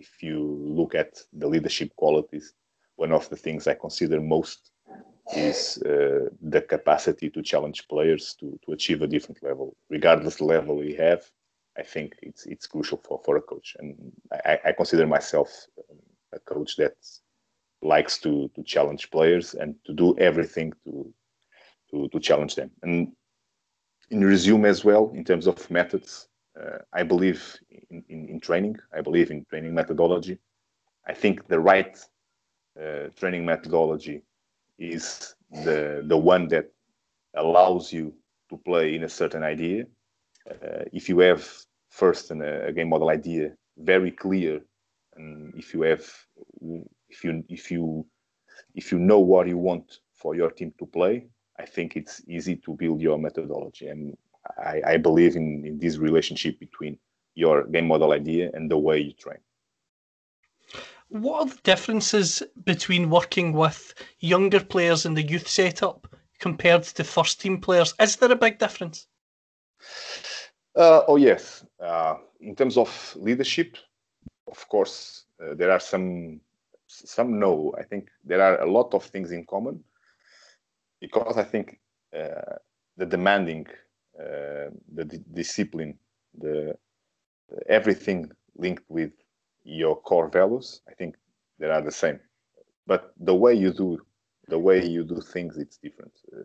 if 0.00 0.22
you 0.22 0.38
look 0.78 0.94
at 0.94 1.12
the 1.32 1.46
leadership 1.46 1.94
qualities, 1.96 2.54
one 2.96 3.12
of 3.12 3.28
the 3.28 3.36
things 3.36 3.66
I 3.66 3.74
consider 3.74 4.20
most 4.20 4.72
is 5.36 5.80
uh, 5.82 6.28
the 6.40 6.62
capacity 6.62 7.30
to 7.30 7.42
challenge 7.42 7.86
players 7.88 8.34
to, 8.40 8.58
to 8.64 8.72
achieve 8.72 9.02
a 9.02 9.06
different 9.06 9.42
level. 9.42 9.76
Regardless 9.88 10.36
the 10.36 10.44
level 10.44 10.76
we 10.76 10.94
have, 10.94 11.22
I 11.78 11.82
think 11.82 12.16
it's 12.22 12.46
it's 12.46 12.66
crucial 12.66 12.98
for, 12.98 13.20
for 13.24 13.36
a 13.36 13.42
coach. 13.42 13.76
And 13.78 13.94
I, 14.44 14.58
I 14.66 14.72
consider 14.72 15.06
myself 15.06 15.48
a 16.32 16.40
coach 16.40 16.76
that 16.76 16.96
likes 17.82 18.18
to 18.18 18.50
to 18.54 18.62
challenge 18.64 19.10
players 19.10 19.54
and 19.54 19.74
to 19.86 19.92
do 19.92 20.08
everything 20.18 20.72
to 20.84 21.14
to, 21.90 22.08
to 22.08 22.18
challenge 22.20 22.54
them. 22.56 22.70
And 22.82 23.12
in 24.10 24.24
resume 24.24 24.64
as 24.64 24.84
well, 24.84 25.12
in 25.14 25.24
terms 25.24 25.46
of 25.46 25.70
methods, 25.70 26.29
I 26.92 27.02
believe 27.02 27.56
in, 27.90 28.04
in, 28.08 28.28
in, 28.28 28.40
training. 28.40 28.76
I 28.92 29.00
believe 29.00 29.30
in 29.30 29.44
training 29.44 29.74
methodology. 29.74 30.38
I 31.06 31.14
think 31.14 31.46
the 31.48 31.60
right 31.60 31.96
uh, 32.80 33.08
training 33.16 33.44
methodology 33.46 34.22
is 34.78 35.34
the 35.64 36.02
the 36.06 36.16
one 36.16 36.48
that 36.48 36.72
allows 37.34 37.92
you 37.92 38.14
to 38.48 38.56
play 38.58 38.94
in 38.94 39.04
a 39.04 39.08
certain 39.08 39.42
idea. 39.42 39.84
Uh, 40.50 40.84
if 40.92 41.08
you 41.08 41.18
have 41.20 41.46
first 41.88 42.30
an, 42.30 42.42
a 42.42 42.72
game 42.72 42.88
model 42.88 43.10
idea 43.10 43.52
very 43.78 44.10
clear, 44.10 44.60
and 45.16 45.54
if 45.56 45.74
you 45.74 45.82
have 45.82 46.04
if 47.08 47.24
you 47.24 47.44
if 47.48 47.70
you 47.70 48.06
if 48.74 48.92
you 48.92 48.98
know 48.98 49.20
what 49.20 49.46
you 49.46 49.58
want 49.58 50.00
for 50.14 50.34
your 50.34 50.50
team 50.50 50.72
to 50.78 50.86
play, 50.86 51.26
I 51.58 51.66
think 51.66 51.96
it's 51.96 52.22
easy 52.28 52.56
to 52.56 52.74
build 52.74 53.00
your 53.00 53.18
methodology. 53.18 53.88
And 53.88 54.16
I, 54.58 54.82
I 54.86 54.96
believe 54.96 55.36
in, 55.36 55.64
in 55.66 55.78
this 55.78 55.98
relationship 55.98 56.58
between 56.58 56.98
your 57.34 57.64
game 57.64 57.86
model 57.86 58.12
idea 58.12 58.50
and 58.54 58.70
the 58.70 58.78
way 58.78 58.98
you 58.98 59.12
train. 59.12 59.38
What 61.08 61.40
are 61.40 61.46
the 61.54 61.60
differences 61.62 62.42
between 62.64 63.10
working 63.10 63.52
with 63.52 63.94
younger 64.20 64.60
players 64.60 65.06
in 65.06 65.14
the 65.14 65.22
youth 65.22 65.48
setup 65.48 66.06
compared 66.38 66.84
to 66.84 67.04
first 67.04 67.40
team 67.40 67.60
players? 67.60 67.94
Is 68.00 68.16
there 68.16 68.30
a 68.30 68.36
big 68.36 68.58
difference? 68.58 69.06
Uh, 70.76 71.02
oh, 71.08 71.16
yes. 71.16 71.64
Uh, 71.80 72.16
in 72.40 72.54
terms 72.54 72.76
of 72.76 73.16
leadership, 73.18 73.76
of 74.46 74.68
course, 74.68 75.24
uh, 75.42 75.54
there 75.54 75.70
are 75.70 75.80
some 75.80 76.40
some 76.86 77.38
no. 77.38 77.72
I 77.78 77.84
think 77.84 78.10
there 78.24 78.42
are 78.42 78.60
a 78.60 78.70
lot 78.70 78.94
of 78.94 79.04
things 79.04 79.30
in 79.30 79.46
common 79.46 79.82
because 81.00 81.36
I 81.36 81.44
think 81.44 81.78
uh, 82.16 82.56
the 82.96 83.06
demanding, 83.06 83.66
the 84.94 85.04
d- 85.04 85.24
discipline, 85.32 85.98
the 86.38 86.76
everything 87.68 88.30
linked 88.56 88.84
with 88.88 89.12
your 89.64 89.96
core 90.00 90.28
values. 90.28 90.80
I 90.88 90.94
think 90.94 91.16
they 91.58 91.68
are 91.68 91.82
the 91.82 91.92
same, 91.92 92.20
but 92.86 93.12
the 93.18 93.34
way 93.34 93.54
you 93.54 93.72
do 93.72 94.00
the 94.48 94.58
way 94.58 94.84
you 94.84 95.04
do 95.04 95.20
things, 95.20 95.56
it's 95.58 95.78
different. 95.78 96.12
Uh, 96.36 96.42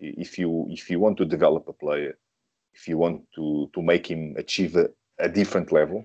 if 0.00 0.38
you 0.38 0.66
if 0.70 0.90
you 0.90 0.98
want 1.00 1.16
to 1.18 1.24
develop 1.24 1.68
a 1.68 1.72
player, 1.72 2.18
if 2.74 2.88
you 2.88 2.98
want 2.98 3.22
to 3.36 3.70
to 3.74 3.82
make 3.82 4.06
him 4.06 4.34
achieve 4.36 4.76
a, 4.76 4.88
a 5.18 5.28
different 5.28 5.72
level, 5.72 6.04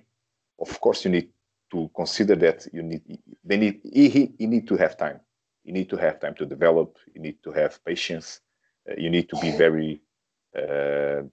of 0.60 0.80
course 0.82 1.06
you 1.06 1.12
need 1.12 1.30
to 1.72 1.90
consider 1.96 2.36
that 2.36 2.68
you 2.74 2.84
need 2.84 3.02
they 3.44 3.58
need 3.58 3.82
you 3.84 4.48
need 4.48 4.68
to 4.68 4.78
have 4.78 4.98
time 4.98 5.20
you 5.64 5.74
need 5.74 5.90
to 5.90 5.98
have 5.98 6.20
time 6.20 6.34
to 6.36 6.46
develop 6.46 6.98
you 7.14 7.22
need 7.22 7.38
to 7.44 7.52
have 7.52 7.84
patience 7.86 8.42
uh, 8.90 8.94
you 8.98 9.10
need 9.10 9.30
to 9.30 9.38
be 9.42 9.52
very 9.52 10.02
uh, 10.56 11.24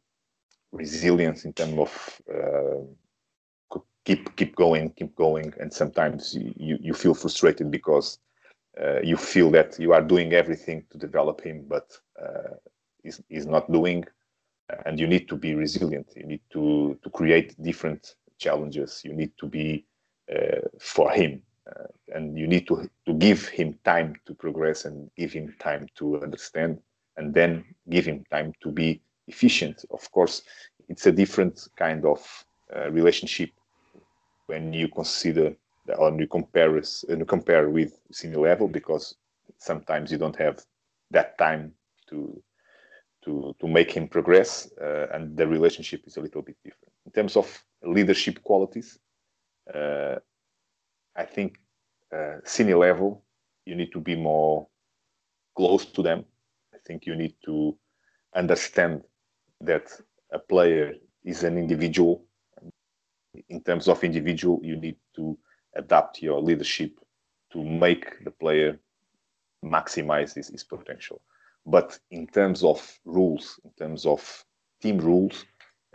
resilient 0.73 1.44
in 1.44 1.52
terms 1.52 1.78
of 1.78 2.21
uh, 2.35 3.78
keep 4.04 4.35
keep 4.37 4.56
going 4.56 4.90
keep 4.90 5.14
going. 5.16 5.52
And 5.61 5.73
sometimes 5.73 6.35
you 6.35 6.78
you 6.80 6.94
feel 6.94 7.14
frustrated 7.14 7.71
because 7.71 8.18
uh, 8.80 9.00
you 9.02 9.16
feel 9.16 9.50
that 9.52 9.78
you 9.78 9.92
are 9.92 10.02
doing 10.02 10.33
everything 10.33 10.85
to 10.90 10.99
develop 10.99 11.40
him 11.40 11.64
but 11.68 11.97
uh, 12.21 12.54
he's, 13.02 13.21
he's 13.28 13.47
not 13.47 13.71
doing. 13.71 14.04
And 14.87 14.99
you 14.99 15.06
need 15.06 15.28
to 15.28 15.37
be 15.37 15.54
resilient. 15.54 16.12
You 16.16 16.26
need 16.26 16.40
to 16.50 16.99
to 17.02 17.11
create 17.11 17.54
different 17.62 18.14
challenges. 18.38 19.02
You 19.04 19.12
need 19.12 19.33
to 19.38 19.47
be 19.47 19.85
uh, 20.35 20.62
for 20.80 21.11
him. 21.11 21.42
Uh, 21.68 21.87
and 22.14 22.38
you 22.38 22.47
need 22.47 22.66
to, 22.68 22.88
to 23.06 23.14
give 23.14 23.49
him 23.49 23.78
time 23.85 24.14
to 24.26 24.35
progress 24.35 24.85
and 24.85 25.11
give 25.16 25.33
him 25.33 25.54
time 25.59 25.87
to 25.97 26.21
understand 26.23 26.78
and 27.16 27.35
then 27.35 27.64
give 27.90 28.04
him 28.06 28.25
time 28.30 28.52
to 28.62 28.71
be 28.71 29.00
efficient. 29.28 29.85
Of 29.90 30.11
course, 30.12 30.42
it's 30.88 31.06
a 31.06 31.12
different 31.12 31.68
kind 31.76 32.04
of 32.04 32.44
uh, 32.75 32.90
relationship 32.90 33.50
when 34.47 34.73
you 34.73 34.88
consider 34.88 35.54
or 35.99 36.18
you 36.18 36.26
compare 36.26 36.80
and 37.09 37.28
compare 37.28 37.68
with 37.68 38.00
senior 38.11 38.38
level 38.38 38.68
because 38.68 39.16
sometimes 39.59 40.11
you 40.11 40.18
don't 40.18 40.37
have 40.37 40.64
that 41.11 41.37
time 41.38 41.73
to 42.09 42.42
to 43.23 43.54
to 43.61 43.68
make 43.68 43.90
him 43.90 44.09
progress 44.09 44.71
uh, 44.80 45.06
and 45.12 45.37
the 45.37 45.47
relationship 45.47 46.02
is 46.06 46.16
a 46.16 46.21
little 46.21 46.40
bit 46.40 46.56
different 46.64 46.92
in 47.04 47.12
terms 47.12 47.37
of 47.37 47.62
leadership 47.83 48.42
qualities 48.42 48.99
uh, 49.73 50.16
I 51.16 51.25
think 51.25 51.59
uh, 52.12 52.38
senior 52.44 52.78
level, 52.78 53.25
you 53.64 53.75
need 53.75 53.92
to 53.92 54.00
be 54.00 54.16
more 54.16 54.66
close 55.56 55.85
to 55.87 56.02
them. 56.02 56.25
Think 56.87 57.07
you 57.07 57.17
need 57.17 57.35
to 57.45 57.76
understand 58.35 59.03
that 59.61 59.91
a 60.33 60.38
player 60.38 60.95
is 61.25 61.45
an 61.45 61.59
individual. 61.59 62.25
In 63.49 63.62
terms 63.62 63.88
of 63.88 64.05
individual, 64.05 64.61
you 64.62 64.76
need 64.76 64.97
to 65.17 65.38
adapt 65.75 66.23
your 66.23 66.41
leadership 66.41 66.99
to 67.53 67.62
make 67.62 68.23
the 68.25 68.31
player 68.31 68.79
maximize 69.64 70.35
his, 70.35 70.49
his 70.49 70.64
potential. 70.64 71.21
But 71.67 71.99
in 72.11 72.26
terms 72.26 72.62
of 72.62 72.99
rules, 73.05 73.59
in 73.64 73.71
terms 73.79 74.05
of 74.05 74.45
team 74.83 74.99
rules, 74.99 75.45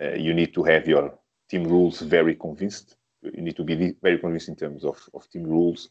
uh, 0.02 0.14
you 0.14 0.34
need 0.34 0.54
to 0.56 0.64
have 0.64 0.88
your 0.88 1.14
team 1.50 1.66
rules 1.66 2.02
very 2.02 2.36
convinced. 2.36 2.98
You 3.22 3.42
need 3.42 3.58
to 3.58 3.64
be 3.64 3.94
very 4.02 4.18
convinced 4.18 4.50
in 4.50 4.56
terms 4.56 4.84
of, 4.84 4.98
of 5.14 5.30
team 5.30 5.44
rules. 5.44 5.90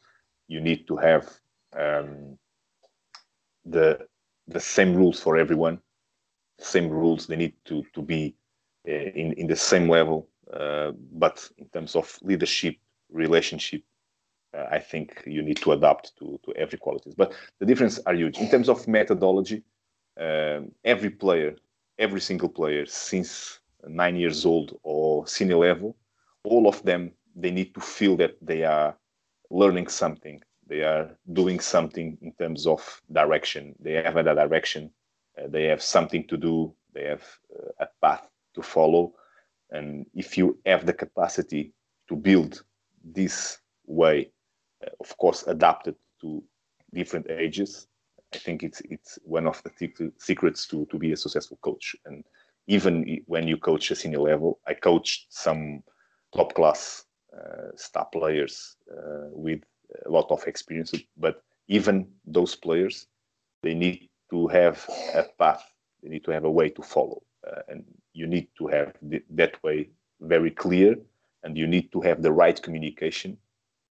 You 0.49 0.61
need 0.61 0.89
to 0.89 0.97
have 0.97 1.29
um, 1.77 2.39
the 3.65 4.07
the 4.49 4.61
same 4.61 4.95
rules 4.95 5.21
for 5.21 5.37
everyone. 5.37 5.81
Same 6.59 6.89
rules. 6.89 7.27
They 7.27 7.37
need 7.37 7.55
to 7.67 7.85
to 7.95 8.03
be 8.03 8.35
uh, 8.89 8.93
in 8.93 9.33
in 9.35 9.47
the 9.47 9.57
same 9.57 9.89
level. 9.89 10.29
Uh, 10.53 10.93
but 11.13 11.49
in 11.59 11.69
terms 11.69 11.95
of 11.95 12.19
leadership, 12.23 12.77
relationship, 13.11 13.83
uh, 14.55 14.67
I 14.71 14.79
think 14.79 15.23
you 15.27 15.43
need 15.43 15.59
to 15.59 15.73
adapt 15.73 16.17
to 16.19 16.41
to 16.45 16.53
every 16.57 16.79
qualities. 16.79 17.15
But 17.15 17.33
the 17.61 17.67
difference 17.67 18.01
are 18.07 18.15
huge 18.15 18.39
in 18.39 18.51
terms 18.51 18.69
of 18.69 18.89
methodology. 18.89 19.63
Um, 20.19 20.73
every 20.85 21.11
player, 21.11 21.55
every 21.99 22.21
single 22.21 22.49
player 22.49 22.87
since 22.87 23.61
nine 23.87 24.17
years 24.17 24.45
old 24.45 24.79
or 24.83 25.27
senior 25.27 25.59
level, 25.59 25.97
all 26.45 26.67
of 26.67 26.83
them 26.83 27.13
they 27.37 27.51
need 27.53 27.73
to 27.75 27.81
feel 27.81 28.17
that 28.17 28.37
they 28.43 28.65
are 28.65 28.97
learning 29.51 29.87
something. 29.89 30.43
They 30.69 30.83
are 30.83 31.17
doing 31.33 31.61
something 31.61 32.19
in 32.21 32.33
terms 32.33 32.67
of 32.67 33.03
direction. 33.13 33.75
They 33.81 33.95
have 33.95 34.17
a 34.17 34.23
direction. 34.23 34.91
Uh, 35.39 35.49
they 35.49 35.65
have 35.65 35.83
something 35.83 36.27
to 36.29 36.37
do. 36.37 36.75
They 36.95 37.05
have 37.05 37.25
uh, 37.55 37.71
a 37.81 37.89
path 38.03 38.29
to 38.55 38.63
follow. 38.63 39.15
And 39.71 40.07
if 40.15 40.37
you 40.37 40.59
have 40.67 40.87
the 40.87 40.93
capacity 40.93 41.73
to 42.09 42.17
build 42.17 42.63
this 43.05 43.59
way, 43.87 44.31
uh, 44.85 44.91
of 45.01 45.17
course, 45.17 45.47
adapted 45.47 45.97
to 46.21 46.43
different 46.93 47.31
ages, 47.31 47.87
I 48.35 48.39
think 48.39 48.63
it's 48.63 48.83
it's 48.91 49.19
one 49.23 49.47
of 49.47 49.63
the 49.63 49.73
secrets 50.19 50.67
to 50.69 50.87
to 50.91 50.99
be 50.99 51.13
a 51.13 51.17
successful 51.17 51.59
coach. 51.63 51.97
And 52.05 52.25
even 52.67 53.23
when 53.27 53.49
you 53.49 53.57
coach 53.57 53.91
a 53.91 53.97
senior 53.97 54.21
level, 54.21 54.61
I 54.67 54.75
coached 54.75 55.27
some 55.31 55.83
top 56.37 56.55
class 56.55 57.05
uh, 57.33 57.71
star 57.77 58.07
players 58.13 58.77
uh, 58.93 59.29
with 59.33 59.63
a 60.07 60.11
lot 60.11 60.31
of 60.31 60.47
experience. 60.47 60.95
But 61.17 61.43
even 61.69 62.09
those 62.27 62.55
players, 62.55 63.07
they 63.63 63.75
need 63.75 64.09
to 64.31 64.47
have 64.49 64.85
a 65.15 65.25
path. 65.39 65.65
They 66.03 66.09
need 66.09 66.25
to 66.25 66.31
have 66.31 66.45
a 66.45 66.51
way 66.51 66.69
to 66.71 66.83
follow, 66.83 67.23
uh, 67.47 67.63
and 67.69 67.85
you 68.13 68.27
need 68.27 68.49
to 68.59 68.67
have 68.69 68.93
th- 69.11 69.25
that 69.31 69.63
way 69.63 69.91
very 70.21 70.51
clear, 70.51 70.97
and 71.43 71.57
you 71.57 71.67
need 71.67 71.91
to 71.93 72.01
have 72.01 72.23
the 72.23 72.33
right 72.33 72.61
communication 72.63 73.37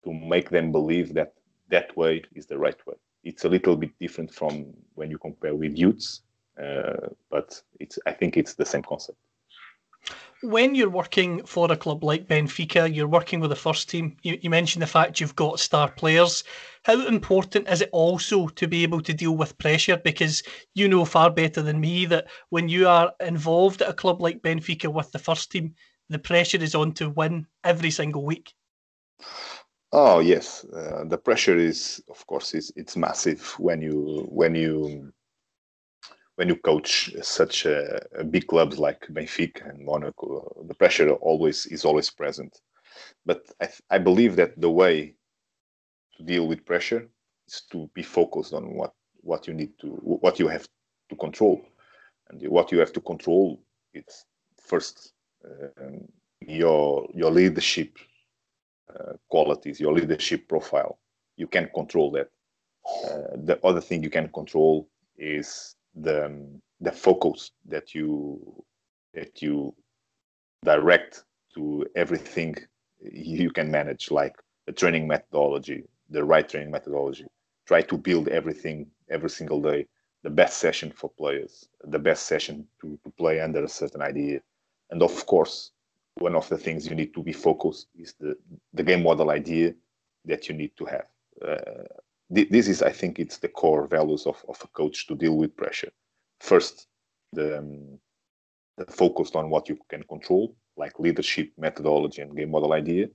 to 0.05 0.13
make 0.13 0.51
them 0.51 0.73
believe 0.73 1.15
that 1.15 1.35
that 1.69 1.97
way 1.97 2.23
is 2.35 2.47
the 2.47 2.59
right 2.59 2.87
way. 2.87 2.95
It's 3.25 3.45
a 3.45 3.49
little 3.49 3.77
bit 3.77 3.91
different 3.99 4.33
from 4.33 4.73
when 4.95 5.11
you 5.11 5.19
compare 5.19 5.55
with 5.55 5.77
youths, 5.77 6.23
uh, 6.63 7.09
but 7.31 7.61
it's 7.81 7.99
I 8.07 8.13
think 8.13 8.37
it's 8.37 8.55
the 8.55 8.65
same 8.65 8.83
concept 8.83 9.19
when 10.47 10.75
you're 10.75 10.89
working 10.89 11.45
for 11.45 11.71
a 11.71 11.77
club 11.77 12.05
like 12.05 12.29
Benfica, 12.29 12.93
you're 12.95 13.09
working 13.09 13.41
with 13.41 13.51
the 13.51 13.57
first 13.57 13.89
team. 13.89 14.17
You, 14.23 14.39
you, 14.41 14.49
mentioned 14.49 14.83
the 14.83 14.87
fact 14.87 15.21
you've 15.21 15.35
got 15.35 15.59
star 15.59 15.91
players. 15.91 16.45
How 16.85 17.07
important 17.07 17.69
is 17.69 17.81
it 17.83 17.91
also 17.93 18.47
to 18.49 18.69
be 18.69 18.85
able 18.85 19.01
to 19.03 19.13
deal 19.13 19.37
with 19.37 19.59
pressure? 19.59 19.97
Because 19.97 20.43
you 20.75 20.89
know 20.89 21.05
far 21.05 21.31
better 21.31 21.63
than 21.63 21.81
me 21.81 22.07
that 22.07 22.29
when 22.51 22.69
you 22.69 22.87
are 22.87 23.13
involved 23.21 23.83
at 23.83 23.91
a 23.91 23.95
club 23.95 24.23
like 24.23 24.43
Benfica 24.43 24.93
with 24.93 25.11
the 25.11 25.19
first 25.19 25.51
team, 25.51 25.75
the 26.09 26.19
pressure 26.19 26.63
is 26.63 26.75
on 26.75 26.93
to 26.93 27.11
win 27.11 27.47
every 27.65 27.91
single 27.91 28.25
week. 28.25 28.55
Oh 29.93 30.21
yes, 30.21 30.65
uh, 30.65 31.05
the 31.07 31.19
pressure 31.19 31.57
is, 31.57 32.03
of 32.09 32.25
course, 32.27 32.55
is 32.55 32.73
it's 32.77 32.97
massive 32.97 33.55
when 33.59 33.83
you 33.83 34.27
when 34.31 34.55
you 34.55 35.13
when 36.37 36.49
you 36.49 36.57
coach 36.57 37.13
such 37.23 37.67
a, 37.67 38.01
a 38.19 38.25
big 38.25 38.47
clubs 38.47 38.79
like 38.79 39.07
Benfica 39.09 39.69
and 39.71 39.85
Monaco, 39.85 40.65
the 40.69 40.75
pressure 40.75 41.11
always 41.11 41.67
is 41.67 41.85
always 41.85 42.11
present. 42.11 42.61
But 43.25 43.51
I, 43.61 43.69
I 43.91 43.99
believe 43.99 44.37
that 44.37 44.61
the 44.61 44.71
way 44.71 45.15
to 46.17 46.23
deal 46.23 46.47
with 46.47 46.65
pressure 46.65 47.09
is 47.49 47.63
to 47.73 47.91
be 47.95 48.03
focused 48.03 48.53
on 48.53 48.75
what 48.75 48.93
what 49.23 49.49
you 49.49 49.55
need 49.55 49.79
to 49.81 49.89
what 49.89 50.39
you 50.39 50.49
have 50.49 50.69
to 51.09 51.17
control, 51.17 51.63
and 52.29 52.43
what 52.49 52.71
you 52.71 52.79
have 52.79 52.93
to 52.93 53.01
control 53.01 53.63
is 53.95 54.25
first 54.61 55.13
um, 55.45 56.07
your 56.41 57.09
your 57.15 57.31
leadership 57.31 57.99
uh, 58.95 59.15
qualities, 59.31 59.81
your 59.81 59.95
leadership 59.95 60.49
profile. 60.49 60.99
You 61.37 61.47
can 61.47 61.71
control 61.75 62.11
that. 62.13 62.31
Uh, 63.05 63.37
the 63.45 63.59
other 63.65 63.81
thing 63.81 64.03
you 64.03 64.11
can 64.11 64.29
control 64.29 64.89
is 65.19 65.76
the 65.97 66.47
the 66.81 66.93
focus 66.93 67.53
that 67.67 67.95
you 67.95 68.65
that 69.15 69.41
you 69.43 69.75
direct 70.65 71.25
to 71.55 71.87
everything 71.97 72.55
you 73.01 73.51
can 73.51 73.71
manage, 73.71 74.11
like 74.11 74.35
the 74.67 74.73
training 74.73 75.07
methodology, 75.07 75.85
the 76.11 76.23
right 76.23 76.49
training 76.49 76.71
methodology. 76.71 77.27
Try 77.67 77.83
to 77.83 77.97
build 77.97 78.29
everything 78.29 78.87
every 79.11 79.31
single 79.31 79.61
day, 79.61 79.87
the 80.23 80.31
best 80.31 80.59
session 80.59 80.93
for 80.93 81.11
players, 81.11 81.69
the 81.85 81.99
best 81.99 82.27
session 82.27 82.67
to, 82.81 82.99
to 83.05 83.11
play 83.13 83.41
under 83.41 83.65
a 83.65 83.69
certain 83.69 84.03
idea. 84.03 84.41
And 84.91 85.03
of 85.03 85.27
course, 85.27 85.73
one 86.17 86.35
of 86.35 86.49
the 86.49 86.59
things 86.59 86.87
you 86.87 86.95
need 86.95 87.13
to 87.15 87.23
be 87.23 87.33
focused 87.33 87.89
is 87.99 88.15
the, 88.21 88.37
the 88.73 88.83
game 88.83 89.03
model 89.03 89.31
idea 89.31 89.75
that 90.25 90.49
you 90.49 90.55
need 90.55 90.73
to 90.77 90.85
have. 90.85 91.07
Uh, 91.47 91.85
this 92.29 92.69
is, 92.69 92.83
I 92.83 92.91
think, 92.91 93.19
it's 93.19 93.39
the 93.39 93.49
core 93.49 93.87
values 93.87 94.27
of, 94.27 94.45
of 94.49 94.61
a 94.63 94.69
coach 94.69 95.07
to 95.07 95.15
deal 95.15 95.37
with 95.37 95.57
pressure. 95.57 95.91
First, 96.41 96.89
the, 97.33 97.59
um, 97.59 97.99
the 98.77 98.87
focused 98.87 99.37
on 99.37 99.49
what 99.49 99.69
you 99.69 99.79
can 99.89 100.03
control, 100.05 100.57
like 100.77 100.99
leadership, 100.99 101.53
methodology, 101.57 102.23
and 102.23 102.37
game 102.37 102.51
model 102.51 102.73
idea, 102.73 103.09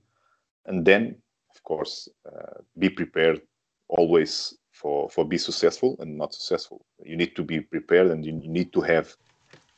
and 0.66 0.84
then, 0.84 1.16
of 1.54 1.62
course, 1.62 2.08
uh, 2.26 2.60
be 2.78 2.88
prepared 2.88 3.42
always 3.88 4.54
for 4.72 5.08
for 5.10 5.24
be 5.24 5.36
successful 5.36 5.96
and 6.00 6.16
not 6.16 6.32
successful. 6.32 6.84
You 7.04 7.16
need 7.16 7.36
to 7.36 7.42
be 7.42 7.60
prepared, 7.60 8.10
and 8.10 8.24
you 8.24 8.32
need 8.32 8.72
to 8.72 8.80
have 8.80 9.14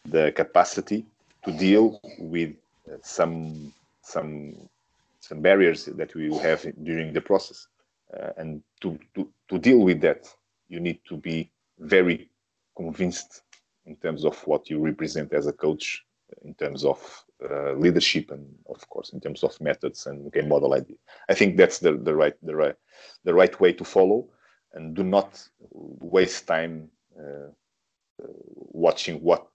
the 0.04 0.32
capacity 0.32 1.06
to 1.44 1.52
deal 1.52 2.00
with 2.18 2.54
uh, 2.88 2.96
some 3.02 3.72
some 4.02 4.54
some 5.20 5.40
barriers 5.40 5.86
that 5.86 6.14
we 6.14 6.28
will 6.28 6.38
have 6.38 6.64
during 6.84 7.12
the 7.12 7.20
process 7.20 7.66
and 8.36 8.62
to, 8.80 8.98
to, 9.14 9.28
to 9.48 9.58
deal 9.58 9.80
with 9.80 10.00
that, 10.00 10.26
you 10.68 10.80
need 10.80 11.00
to 11.08 11.16
be 11.16 11.50
very 11.78 12.30
convinced 12.76 13.42
in 13.86 13.96
terms 13.96 14.24
of 14.24 14.38
what 14.46 14.70
you 14.70 14.78
represent 14.78 15.32
as 15.32 15.46
a 15.46 15.52
coach, 15.52 16.04
in 16.42 16.54
terms 16.54 16.84
of 16.84 17.24
uh, 17.50 17.72
leadership, 17.72 18.30
and 18.30 18.46
of 18.68 18.88
course 18.88 19.12
in 19.12 19.20
terms 19.20 19.42
of 19.42 19.60
methods 19.60 20.06
and 20.06 20.32
game 20.32 20.48
model 20.48 20.74
idea. 20.74 20.96
I 21.28 21.34
think 21.34 21.56
that's 21.56 21.78
the, 21.78 21.92
the 21.92 22.14
right 22.14 22.34
the 22.42 22.56
right 22.56 22.76
the 23.24 23.34
right 23.34 23.60
way 23.60 23.72
to 23.72 23.84
follow, 23.84 24.28
and 24.72 24.94
do 24.94 25.02
not 25.02 25.46
waste 25.70 26.46
time 26.46 26.88
uh, 27.18 27.50
watching 28.18 29.20
what 29.20 29.46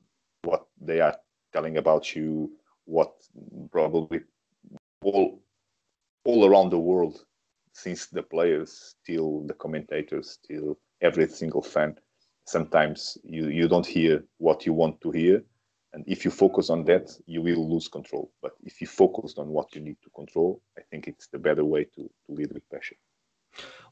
what 0.44 0.68
they 0.80 1.00
are 1.02 1.18
telling 1.52 1.78
about 1.78 2.16
you, 2.16 2.52
what 2.86 3.14
probably 3.72 4.22
all 5.02 5.42
all 6.26 6.46
around 6.46 6.70
the 6.70 6.80
world 6.80 7.26
since 7.84 8.08
the 8.08 8.24
players 8.24 8.96
till 9.06 9.42
the 9.48 9.54
commentators 9.54 10.40
till 10.48 10.78
every 11.02 11.28
single 11.28 11.62
fan 11.62 11.96
sometimes 12.46 13.18
you, 13.24 13.48
you 13.48 13.68
don't 13.68 13.86
hear 13.86 14.24
what 14.38 14.66
you 14.66 14.74
want 14.74 15.00
to 15.02 15.12
hear. 15.12 15.44
And 15.94 16.04
if 16.08 16.26
you 16.26 16.32
focus 16.32 16.70
on 16.70 16.84
that 16.86 17.10
you 17.26 17.42
will 17.42 17.70
lose 17.74 17.88
control. 17.88 18.32
But 18.42 18.54
if 18.64 18.82
you 18.82 18.88
focus 18.88 19.36
on 19.38 19.48
what 19.50 19.74
you 19.76 19.82
need 19.82 19.98
to 20.04 20.10
control 20.12 20.62
i 20.78 20.82
think 20.90 21.08
it's 21.08 21.28
the 21.28 21.40
better 21.40 21.66
way 21.66 21.84
to, 21.96 22.02
to 22.02 22.30
lead 22.38 22.52
with 22.54 22.70
passion. 22.70 22.98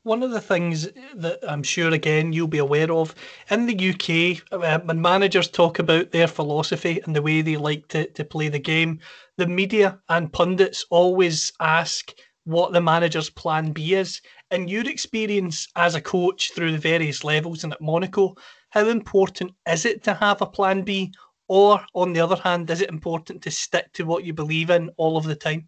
One 0.04 0.24
of 0.24 0.32
the 0.32 0.42
things 0.42 0.88
that 1.16 1.40
I'm 1.48 1.64
sure 1.64 1.94
again 1.94 2.32
you'll 2.32 2.48
be 2.48 2.60
aware 2.60 2.92
of 2.92 3.14
in 3.50 3.66
the 3.66 3.90
UK, 3.92 4.44
uh, 4.52 4.80
when 4.80 5.02
managers 5.02 5.50
talk 5.50 5.80
about 5.80 6.12
their 6.12 6.28
philosophy 6.28 7.02
and 7.04 7.16
the 7.16 7.22
way 7.22 7.42
they 7.42 7.58
like 7.58 7.88
to, 7.90 8.08
to 8.08 8.24
play 8.24 8.48
the 8.50 8.60
game, 8.60 9.00
the 9.38 9.48
media 9.48 10.00
and 10.08 10.32
pundits 10.32 10.86
always 10.90 11.52
ask 11.60 12.14
what 12.48 12.72
the 12.72 12.82
manager's 12.82 13.30
plan 13.30 13.74
B 13.74 13.94
is. 13.94 14.22
In 14.52 14.70
your 14.70 14.88
experience 14.88 15.68
as 15.76 15.96
a 15.96 16.02
coach 16.02 16.54
through 16.54 16.72
the 16.72 16.78
various 16.78 17.26
levels 17.26 17.66
and 17.66 17.74
at 17.74 17.82
Monaco, 17.82 18.36
how 18.70 18.88
important 18.88 19.52
is 19.68 19.86
it 19.86 20.02
to 20.04 20.14
have 20.14 20.42
a 20.42 20.46
plan 20.46 20.84
B? 20.84 21.14
Or, 21.50 21.82
on 21.94 22.14
the 22.14 22.22
other 22.22 22.38
hand, 22.38 22.70
is 22.70 22.82
it 22.82 22.90
important 22.90 23.42
to 23.44 23.52
stick 23.52 23.92
to 23.94 24.06
what 24.06 24.24
you 24.24 24.34
believe 24.34 24.70
in 24.70 24.90
all 24.98 25.18
of 25.18 25.26
the 25.26 25.36
time? 25.36 25.68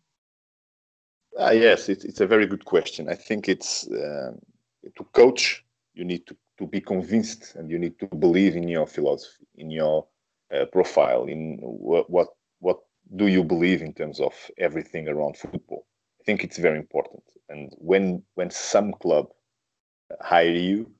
Uh, 1.37 1.51
yes, 1.51 1.89
it's, 1.89 2.05
it's 2.05 2.21
a 2.21 2.27
very 2.27 2.45
good 2.45 2.63
question. 2.63 3.09
I 3.09 3.15
think 3.15 3.49
it's 3.49 3.87
uh, 3.87 4.31
to 4.97 5.03
coach, 5.13 5.65
you 5.93 6.05
need 6.05 6.27
to, 6.27 6.35
to 6.59 6.67
be 6.67 6.81
convinced 6.81 7.55
and 7.55 7.69
you 7.69 7.77
need 7.77 7.99
to 7.99 8.07
believe 8.07 8.55
in 8.55 8.67
your 8.67 8.87
philosophy, 8.87 9.45
in 9.55 9.69
your 9.69 10.07
uh, 10.53 10.65
profile, 10.65 11.25
in 11.25 11.57
what, 11.61 12.09
what, 12.09 12.29
what 12.59 12.79
do 13.15 13.27
you 13.27 13.43
believe 13.43 13.81
in 13.81 13.93
terms 13.93 14.19
of 14.19 14.33
everything 14.57 15.07
around 15.07 15.37
football. 15.37 15.78
Think 16.29 16.43
it's 16.43 16.59
very 16.59 16.77
important. 16.77 17.23
And 17.49 17.73
when 17.79 18.21
when 18.35 18.51
some 18.51 18.93
club 19.03 19.25
hire 20.21 20.59
you, 20.69 20.91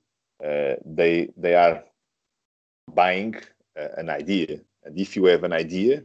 uh, 0.43 0.73
they 0.83 1.29
they 1.37 1.53
are 1.53 1.83
buying 3.01 3.35
uh, 3.79 3.89
an 4.01 4.09
idea. 4.09 4.59
And 4.83 4.97
if 4.97 5.15
you 5.15 5.25
have 5.25 5.43
an 5.43 5.53
idea, 5.53 6.01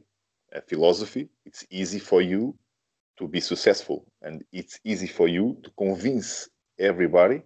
a 0.53 0.61
philosophy, 0.61 1.31
it's 1.47 1.65
easy 1.71 2.01
for 2.11 2.21
you 2.21 2.55
to 3.19 3.27
be 3.27 3.41
successful, 3.41 4.05
and 4.21 4.45
it's 4.53 4.79
easy 4.85 5.07
for 5.07 5.27
you 5.27 5.57
to 5.65 5.71
convince 5.85 6.51
everybody, 6.79 7.41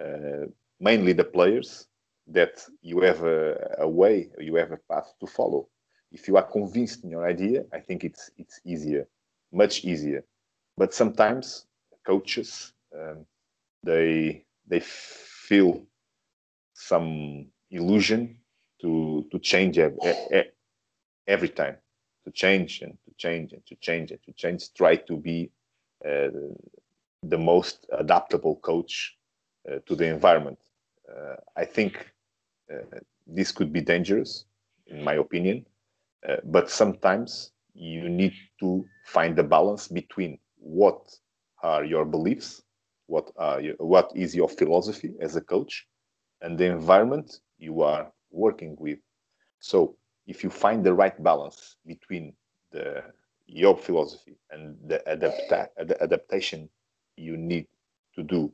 uh, 0.00 0.46
mainly 0.78 1.12
the 1.12 1.24
players, 1.24 1.88
that 2.28 2.54
you 2.82 3.00
have 3.00 3.24
a, 3.24 3.74
a 3.78 3.88
way, 3.88 4.30
you 4.38 4.54
have 4.54 4.70
a 4.70 4.82
path 4.88 5.12
to 5.18 5.26
follow. 5.26 5.66
If 6.12 6.28
you 6.28 6.36
are 6.36 6.48
convinced 6.58 7.02
in 7.02 7.10
your 7.10 7.26
idea, 7.26 7.64
I 7.72 7.80
think 7.80 8.04
it's 8.04 8.30
it's 8.38 8.60
easier, 8.64 9.08
much 9.50 9.84
easier. 9.84 10.22
But 10.76 10.94
sometimes 10.94 11.66
coaches 12.06 12.72
um, 12.94 13.26
they 13.82 14.44
they 14.66 14.80
feel 14.80 15.86
some 16.74 17.46
illusion 17.70 18.38
to 18.82 19.26
to 19.30 19.38
change 19.40 19.78
every, 19.78 19.98
every 21.26 21.48
time. 21.48 21.76
To 22.24 22.32
change 22.32 22.82
and 22.82 22.98
to 23.04 23.12
change 23.16 23.52
and 23.52 23.64
to 23.66 23.76
change 23.76 24.10
and 24.10 24.22
to 24.24 24.32
change 24.32 24.72
try 24.74 24.96
to 24.96 25.16
be 25.16 25.50
uh, 26.04 26.28
the 27.22 27.38
most 27.38 27.86
adaptable 27.92 28.56
coach 28.56 29.16
uh, 29.70 29.78
to 29.86 29.94
the 29.96 30.06
environment. 30.06 30.58
Uh, 31.08 31.36
i 31.56 31.64
think 31.64 31.92
uh, 32.72 32.98
this 33.26 33.52
could 33.52 33.72
be 33.72 33.80
dangerous 33.80 34.44
in 34.88 35.02
my 35.04 35.14
opinion. 35.14 35.64
Uh, 36.28 36.36
but 36.44 36.70
sometimes 36.70 37.52
you 37.74 38.08
need 38.08 38.34
to 38.60 38.84
find 39.06 39.36
the 39.36 39.44
balance 39.44 39.88
between 39.88 40.38
what 40.66 41.00
are 41.62 41.84
your 41.84 42.04
beliefs 42.04 42.62
what 43.06 43.30
are 43.36 43.60
your, 43.60 43.74
what 43.78 44.10
is 44.14 44.34
your 44.34 44.48
philosophy 44.48 45.14
as 45.20 45.36
a 45.36 45.40
coach 45.40 45.86
and 46.42 46.58
the 46.58 46.66
environment 46.66 47.40
you 47.58 47.82
are 47.82 48.12
working 48.30 48.76
with. 48.78 48.98
So 49.60 49.96
if 50.26 50.42
you 50.44 50.50
find 50.50 50.84
the 50.84 50.92
right 50.92 51.20
balance 51.22 51.76
between 51.86 52.34
the 52.72 53.02
your 53.48 53.76
philosophy 53.76 54.36
and 54.50 54.76
the, 54.88 55.00
adapta- 55.06 55.68
the 55.86 56.02
adaptation 56.02 56.68
you 57.16 57.36
need 57.36 57.66
to 58.16 58.22
do 58.24 58.52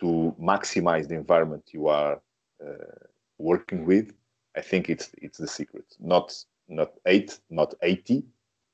to 0.00 0.34
maximize 0.40 1.08
the 1.08 1.14
environment 1.14 1.62
you 1.72 1.86
are 1.86 2.20
uh, 2.60 3.04
working 3.38 3.84
with, 3.86 4.12
I 4.56 4.60
think 4.60 4.90
it's 4.90 5.10
it's 5.18 5.38
the 5.38 5.46
secret. 5.46 5.84
Not 6.00 6.34
not 6.68 6.94
eight, 7.06 7.38
not 7.48 7.74
eighty. 7.82 8.24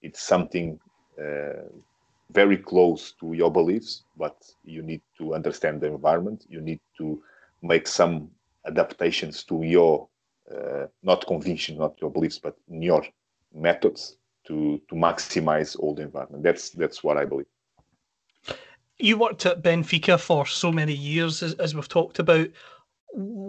It's 0.01 0.23
something 0.23 0.81
uh, 1.21 1.69
very 2.35 2.57
close 2.57 3.13
to 3.21 3.33
your 3.33 3.51
beliefs, 3.51 4.05
but 4.17 4.37
you 4.65 4.83
need 4.83 5.03
to 5.19 5.35
understand 5.35 5.81
the 5.81 5.87
environment. 5.87 6.45
You 6.49 6.61
need 6.61 6.81
to 6.99 7.23
make 7.63 7.87
some 7.87 8.31
adaptations 8.67 9.45
to 9.45 9.63
your 9.63 10.09
uh, 10.51 10.87
not 11.03 11.27
conviction, 11.27 11.79
not 11.79 11.95
your 12.01 12.11
beliefs, 12.11 12.39
but 12.39 12.57
your 12.69 13.07
methods 13.55 14.17
to 14.47 14.81
to 14.89 14.95
maximize 14.95 15.79
all 15.79 15.95
the 15.95 16.03
environment. 16.03 16.43
That's 16.43 16.71
that's 16.71 17.03
what 17.03 17.17
I 17.17 17.25
believe. 17.25 17.47
You 18.99 19.19
worked 19.19 19.47
at 19.47 19.63
Benfica 19.63 20.21
for 20.21 20.47
so 20.47 20.71
many 20.71 20.93
years, 20.93 21.43
as, 21.43 21.55
as 21.55 21.75
we've 21.75 21.89
talked 21.89 22.19
about. 22.19 22.49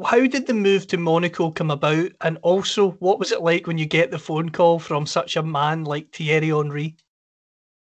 How 0.06 0.28
did 0.28 0.46
the 0.46 0.54
move 0.54 0.88
to 0.88 0.98
Monaco 0.98 1.52
come 1.52 1.72
about, 1.72 2.12
and 2.22 2.38
also 2.44 2.92
what 3.00 3.20
was 3.20 3.32
it 3.32 3.42
like 3.42 3.66
when 3.66 3.78
you 3.78 3.86
get 3.86 4.12
the 4.12 4.20
phone 4.20 4.50
call 4.50 4.80
from 4.80 5.06
such 5.06 5.36
a 5.36 5.44
man 5.44 5.84
like 5.86 6.12
Thierry 6.12 6.50
Henry? 6.50 6.96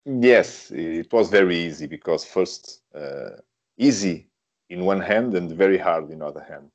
Yes, 0.06 0.70
it 0.70 1.12
was 1.12 1.28
very 1.28 1.56
easy 1.56 1.86
because 1.86 2.24
first 2.24 2.82
uh, 2.94 3.36
easy 3.78 4.28
in 4.70 4.84
one 4.84 5.00
hand 5.00 5.34
and 5.34 5.52
very 5.52 5.76
hard 5.78 6.10
in 6.10 6.22
other 6.22 6.42
hand 6.42 6.70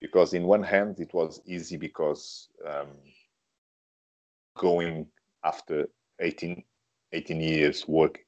because 0.00 0.32
in 0.32 0.44
one 0.44 0.62
hand 0.62 1.00
it 1.00 1.12
was 1.12 1.40
easy 1.44 1.76
because 1.76 2.48
um, 2.64 2.88
going 4.56 5.06
after 5.44 5.88
18, 6.20 6.62
18 7.12 7.40
years 7.40 7.88
work 7.88 8.20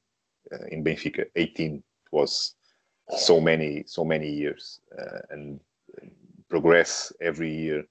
uh, 0.51 0.65
in 0.69 0.83
Benfica, 0.83 1.25
18 1.35 1.81
was 2.11 2.55
so 3.17 3.39
many 3.41 3.83
so 3.87 4.03
many 4.05 4.29
years 4.29 4.79
uh, 4.97 5.19
and 5.31 5.59
progress 6.49 7.11
every 7.21 7.53
year 7.53 7.85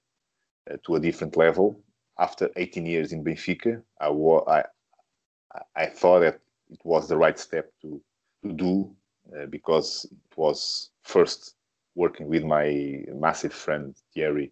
uh, 0.71 0.77
to 0.85 0.95
a 0.95 0.99
different 0.99 1.37
level. 1.37 1.79
After 2.19 2.49
18 2.55 2.85
years 2.85 3.13
in 3.13 3.23
Benfica, 3.23 3.81
I, 3.99 4.07
I 4.47 4.63
I 5.75 5.85
thought 5.87 6.19
that 6.21 6.39
it 6.71 6.79
was 6.83 7.07
the 7.07 7.17
right 7.17 7.37
step 7.39 7.71
to 7.81 8.01
to 8.43 8.53
do 8.53 8.95
uh, 9.37 9.45
because 9.47 10.05
it 10.11 10.37
was 10.37 10.89
first 11.03 11.55
working 11.95 12.27
with 12.27 12.43
my 12.43 13.03
massive 13.13 13.53
friend 13.53 13.95
Thierry, 14.13 14.51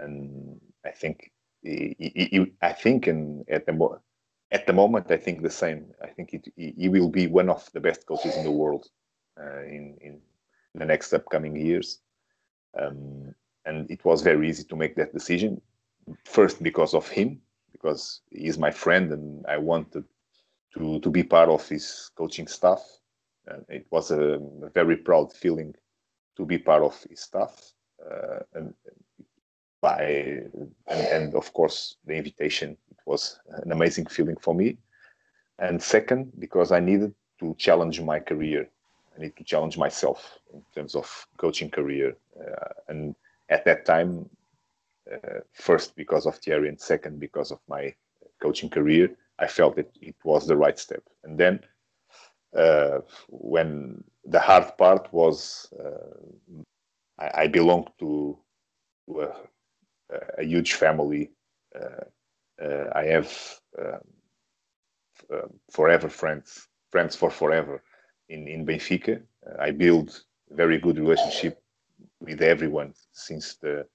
and 0.00 0.60
I 0.84 0.90
think 0.90 1.30
he, 1.62 1.96
he, 1.98 2.28
he, 2.30 2.52
I 2.60 2.72
think 2.72 3.06
and 3.06 3.44
at 3.48 3.66
the 3.66 3.72
mo- 3.72 4.00
at 4.50 4.66
the 4.66 4.72
moment 4.72 5.10
I 5.10 5.16
think 5.16 5.42
the 5.42 5.50
same. 5.50 5.86
I 6.02 6.08
think 6.08 6.34
it, 6.34 6.48
he, 6.56 6.88
will 6.88 7.08
be 7.08 7.26
one 7.26 7.48
of 7.48 7.70
the 7.72 7.80
best 7.80 8.06
coaches 8.06 8.36
in 8.36 8.44
the 8.44 8.50
world 8.50 8.86
uh, 9.40 9.62
in 9.62 9.96
in 10.00 10.20
the 10.74 10.84
next 10.84 11.12
upcoming 11.12 11.56
years. 11.56 12.00
Um, 12.78 13.34
and 13.64 13.90
it 13.90 14.04
was 14.04 14.22
very 14.22 14.48
easy 14.48 14.64
to 14.64 14.76
make 14.76 14.96
that 14.96 15.12
decision. 15.12 15.60
First 16.24 16.62
because 16.62 16.94
of 16.94 17.08
him, 17.08 17.40
because 17.70 18.20
he's 18.30 18.58
my 18.58 18.70
friend, 18.70 19.12
and 19.12 19.46
I 19.46 19.58
wanted 19.58 20.04
to 20.74 21.00
to 21.00 21.10
be 21.10 21.22
part 21.22 21.48
of 21.48 21.68
his 21.68 22.10
coaching 22.16 22.46
staff. 22.46 22.82
And 23.46 23.64
it 23.68 23.86
was 23.90 24.10
a, 24.10 24.38
a 24.62 24.70
very 24.72 24.96
proud 24.96 25.32
feeling 25.32 25.74
to 26.36 26.44
be 26.46 26.58
part 26.58 26.82
of 26.82 27.00
his 27.08 27.20
staff 27.20 27.72
uh, 28.10 28.40
and 28.54 28.74
by 29.80 30.02
and, 30.02 30.74
and, 30.88 31.34
of 31.34 31.52
course 31.52 31.96
the 32.06 32.14
invitation 32.14 32.76
it 32.90 32.98
was 33.04 33.40
an 33.64 33.72
amazing 33.72 34.06
feeling 34.06 34.36
for 34.36 34.54
me. 34.54 34.78
And 35.58 35.82
second 35.82 36.32
because 36.38 36.72
i 36.72 36.80
needed 36.80 37.14
to 37.40 37.54
challenge 37.58 38.00
my 38.00 38.20
career. 38.20 38.68
I 39.16 39.20
need 39.20 39.36
to 39.36 39.44
challenge 39.44 39.76
myself 39.76 40.38
in 40.54 40.62
terms 40.74 40.94
of 40.94 41.26
coaching 41.36 41.70
career 41.70 42.16
uh, 42.40 42.72
and 42.88 43.14
at 43.50 43.64
that 43.64 43.84
time 43.84 44.30
uh, 45.12 45.40
first 45.52 45.96
because 45.96 46.24
of 46.26 46.36
thierry 46.36 46.68
and 46.68 46.80
second 46.80 47.18
because 47.18 47.50
of 47.50 47.58
my 47.68 47.94
coaching 48.40 48.70
career 48.70 49.14
i 49.42 49.46
felt 49.46 49.76
that 49.76 49.90
it 50.00 50.16
was 50.24 50.46
the 50.46 50.56
right 50.56 50.78
step 50.78 51.02
and 51.24 51.38
then 51.38 51.60
uh, 52.56 52.98
when 53.28 54.02
the 54.26 54.40
hard 54.40 54.76
part 54.76 55.12
was 55.12 55.72
uh, 55.82 56.62
I, 57.18 57.42
I 57.42 57.46
belong 57.46 57.88
to, 58.00 58.38
to 59.08 59.20
a, 59.22 59.32
a, 60.38 60.44
huge 60.44 60.74
family. 60.74 61.30
Uh, 61.74 62.04
uh 62.62 62.90
I 62.94 63.04
have 63.04 63.60
um, 63.78 64.00
uh, 65.32 65.48
forever 65.70 66.08
friends, 66.08 66.68
friends 66.90 67.16
for 67.16 67.30
forever 67.30 67.82
in, 68.28 68.48
in 68.48 68.66
Benfica. 68.66 69.22
I 69.58 69.70
build 69.70 70.24
very 70.50 70.78
good 70.78 70.98
relationship 70.98 71.62
with 72.20 72.42
everyone 72.42 72.94
since 73.12 73.54
the, 73.56 73.86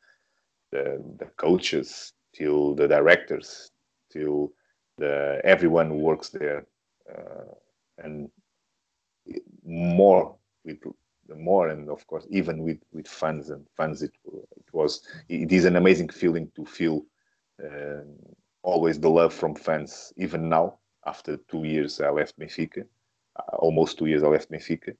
the, 0.72 1.04
the 1.20 1.26
coaches 1.38 2.14
till 2.34 2.76
the 2.76 2.88
directors 2.88 3.72
till 4.12 4.52
the 4.98 5.42
everyone 5.44 5.90
who 5.90 5.98
works 5.98 6.30
there 6.30 6.66
uh, 7.12 7.54
and 8.00 8.30
more 9.64 10.36
with 10.66 10.80
more 11.36 11.70
and 11.70 11.90
of 11.90 12.06
course 12.08 12.26
even 12.30 12.60
with 12.64 12.78
with 12.94 13.08
fans 13.08 13.50
and 13.50 13.66
fans 13.76 14.02
it, 14.02 14.12
it 14.56 14.74
was 14.74 15.02
it 15.28 15.52
is 15.52 15.66
an 15.66 15.76
amazing 15.76 16.10
feeling 16.10 16.50
to 16.56 16.66
feel 16.66 17.04
uh, 17.64 18.02
always 18.64 19.00
the 19.00 19.10
love 19.10 19.34
from 19.34 19.54
fans 19.56 20.14
even 20.18 20.48
now 20.50 20.78
after 21.06 21.38
two 21.50 21.64
years 21.66 22.00
i 22.00 22.10
left 22.10 22.40
benfica 22.40 22.84
uh, 23.38 23.56
almost 23.58 23.98
two 23.98 24.06
years 24.06 24.24
i 24.24 24.28
left 24.28 24.52
benfica. 24.52 24.96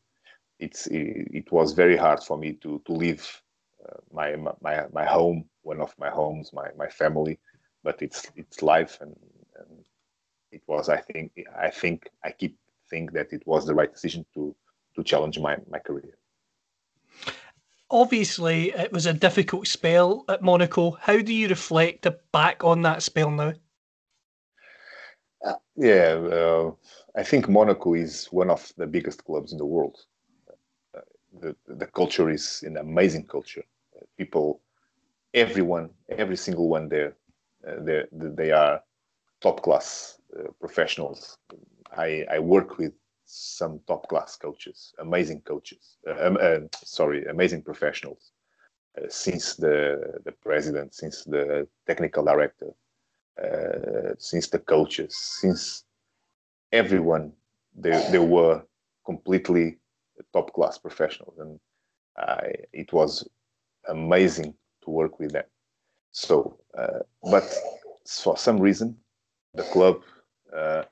It's 0.60 0.88
it, 0.88 1.28
it 1.34 1.52
was 1.52 1.74
very 1.74 1.96
hard 1.96 2.22
for 2.24 2.38
me 2.38 2.54
to 2.64 2.82
to 2.86 2.92
leave 2.92 3.26
uh, 3.88 4.00
my 4.12 4.36
my 4.62 4.86
my 4.92 5.06
home 5.06 5.46
one 5.62 5.82
of 5.82 5.94
my 5.98 6.10
homes 6.10 6.52
my 6.52 6.70
my 6.78 6.88
family 6.90 7.40
but 7.84 8.02
it's 8.02 8.32
it's 8.36 8.62
life 8.62 8.98
and 9.02 9.16
it 10.52 10.62
was 10.68 10.90
i 10.90 10.98
think 10.98 11.32
i 11.58 11.70
think 11.70 12.10
i 12.24 12.32
keep 12.32 12.58
think 12.90 13.12
that 13.14 13.34
it 13.34 13.46
was 13.46 13.66
the 13.66 13.76
right 13.76 13.94
decision 13.94 14.26
to 14.34 14.56
to 14.96 15.04
challenge 15.04 15.40
my, 15.40 15.58
my 15.70 15.80
career. 15.80 16.18
Obviously, 17.90 18.72
it 18.72 18.92
was 18.92 19.06
a 19.06 19.14
difficult 19.14 19.68
spell 19.68 20.26
at 20.28 20.42
Monaco. 20.42 20.92
How 21.00 21.20
do 21.22 21.34
you 21.34 21.48
reflect 21.48 22.06
back 22.34 22.64
on 22.64 22.82
that 22.82 23.02
spell 23.02 23.32
now? 23.32 23.54
Uh, 25.46 25.54
yeah, 25.78 26.20
uh, 26.32 26.72
I 27.16 27.24
think 27.24 27.48
Monaco 27.48 27.94
is 27.94 28.28
one 28.32 28.50
of 28.50 28.74
the 28.76 28.88
biggest 28.88 29.24
clubs 29.24 29.54
in 29.54 29.58
the 29.58 29.66
world. 29.66 29.98
Uh, 30.96 31.02
the 31.40 31.56
the 31.68 31.86
culture 31.86 32.30
is 32.30 32.64
an 32.64 32.78
amazing 32.78 33.26
culture. 33.28 33.64
Uh, 33.96 34.04
people, 34.18 34.60
everyone, 35.34 35.92
every 36.10 36.36
single 36.36 36.68
one 36.68 36.90
there, 36.90 37.16
uh, 37.66 37.76
they 37.84 38.04
they 38.12 38.52
are 38.52 38.82
top 39.40 39.62
class 39.62 40.17
professionals. 40.60 41.38
I 41.96 42.26
I 42.30 42.40
work 42.40 42.78
with 42.78 42.94
some 43.26 43.80
top 43.88 44.08
class 44.10 44.38
coaches, 44.38 44.94
amazing 45.00 45.42
coaches. 45.42 45.98
Uh, 46.08 46.28
um, 46.28 46.38
uh, 46.42 46.60
sorry, 46.84 47.26
amazing 47.26 47.64
professionals. 47.64 48.32
since 49.10 49.56
the 49.56 49.76
the 50.26 50.32
president, 50.32 50.94
since 50.94 51.24
the 51.26 51.68
technical 51.86 52.24
director, 52.26 52.72
since 54.18 54.48
the 54.50 54.60
coaches, 54.60 55.16
since 55.42 55.86
everyone 56.72 57.32
they, 57.76 58.08
they 58.12 58.20
were 58.20 58.64
completely 59.06 59.78
top 60.34 60.54
class 60.54 60.78
professionals 60.78 61.36
and 61.40 61.60
I, 62.18 62.52
it 62.74 62.92
was 62.92 63.28
amazing 63.88 64.54
to 64.84 64.90
work 64.90 65.20
with 65.20 65.32
them 65.32 65.46
so 66.12 66.60
uh, 66.78 67.00
but 67.32 67.46
for 68.06 68.38
some 68.38 68.60
reason 68.60 68.98
the 69.54 69.64
club 69.64 70.02
uh, 70.56 70.84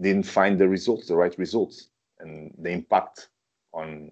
didn't 0.00 0.24
find 0.24 0.58
the 0.58 0.68
results 0.68 1.08
the 1.08 1.16
right 1.16 1.36
results 1.38 1.88
and 2.20 2.54
the 2.58 2.70
impact 2.70 3.28
on 3.72 4.10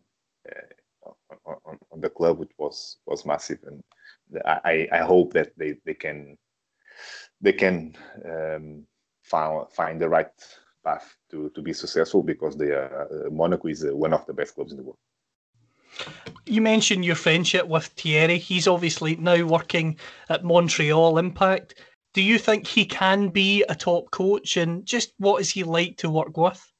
uh, 0.48 1.10
on, 1.44 1.56
on, 1.64 1.78
on, 1.92 2.00
the 2.00 2.10
club 2.10 2.38
which 2.38 2.50
was 2.58 2.98
was 3.06 3.24
massive 3.24 3.58
and 3.66 3.82
I, 4.44 4.88
I 4.92 4.98
hope 4.98 5.32
that 5.34 5.52
they, 5.56 5.76
they 5.84 5.94
can 5.94 6.36
they 7.40 7.52
can 7.52 7.96
um, 8.24 8.86
find 9.22 9.70
find 9.70 10.00
the 10.00 10.08
right 10.08 10.32
path 10.84 11.16
to, 11.30 11.50
to 11.50 11.62
be 11.62 11.72
successful 11.72 12.22
because 12.22 12.56
they 12.56 12.70
are, 12.70 13.08
uh, 13.10 13.30
Monaco 13.30 13.68
is 13.68 13.84
uh, 13.84 13.94
one 13.94 14.12
of 14.12 14.24
the 14.26 14.32
best 14.32 14.54
clubs 14.54 14.72
in 14.72 14.78
the 14.78 14.84
world. 14.84 14.98
You 16.46 16.62
mentioned 16.62 17.04
your 17.04 17.16
friendship 17.16 17.66
with 17.66 17.86
Thierry. 17.86 18.38
He's 18.38 18.68
obviously 18.68 19.16
now 19.16 19.44
working 19.44 19.96
at 20.28 20.44
Montreal 20.44 21.18
Impact. 21.18 21.74
Do 22.16 22.22
you 22.22 22.38
think 22.38 22.66
he 22.66 22.86
can 22.86 23.28
be 23.28 23.62
a 23.68 23.74
top 23.74 24.10
coach 24.10 24.56
and 24.56 24.86
just 24.86 25.12
what 25.18 25.42
is 25.42 25.50
he 25.50 25.64
like 25.64 25.98
to 25.98 26.08
work 26.08 26.34
with? 26.34 26.72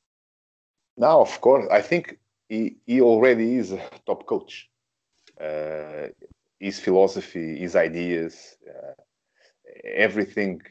Now, 0.97 1.21
of 1.21 1.39
course, 1.43 1.67
I 1.71 1.83
think 1.83 2.19
he, 2.49 2.77
he 2.87 3.03
already 3.03 3.57
is 3.57 3.71
a 3.73 3.83
top 4.07 4.25
coach. 4.25 4.71
Uh, 5.39 6.09
his 6.59 6.81
philosophy, 6.81 7.59
his 7.59 7.77
ideas, 7.77 8.57
uh, 8.67 8.95
everything 9.85 10.63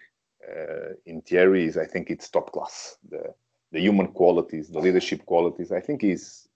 uh, 0.51 0.93
in 1.06 1.21
Thierry 1.21 1.65
is 1.67 1.78
I 1.78 1.86
think 1.86 2.10
it's 2.10 2.28
top 2.28 2.51
class. 2.51 2.97
The 3.08 3.36
the 3.71 3.82
human 3.82 4.08
qualities, 4.08 4.69
the 4.69 4.80
leadership 4.80 5.28
qualities. 5.28 5.71
I 5.71 5.80
think 5.80 6.01
he's 6.01 6.47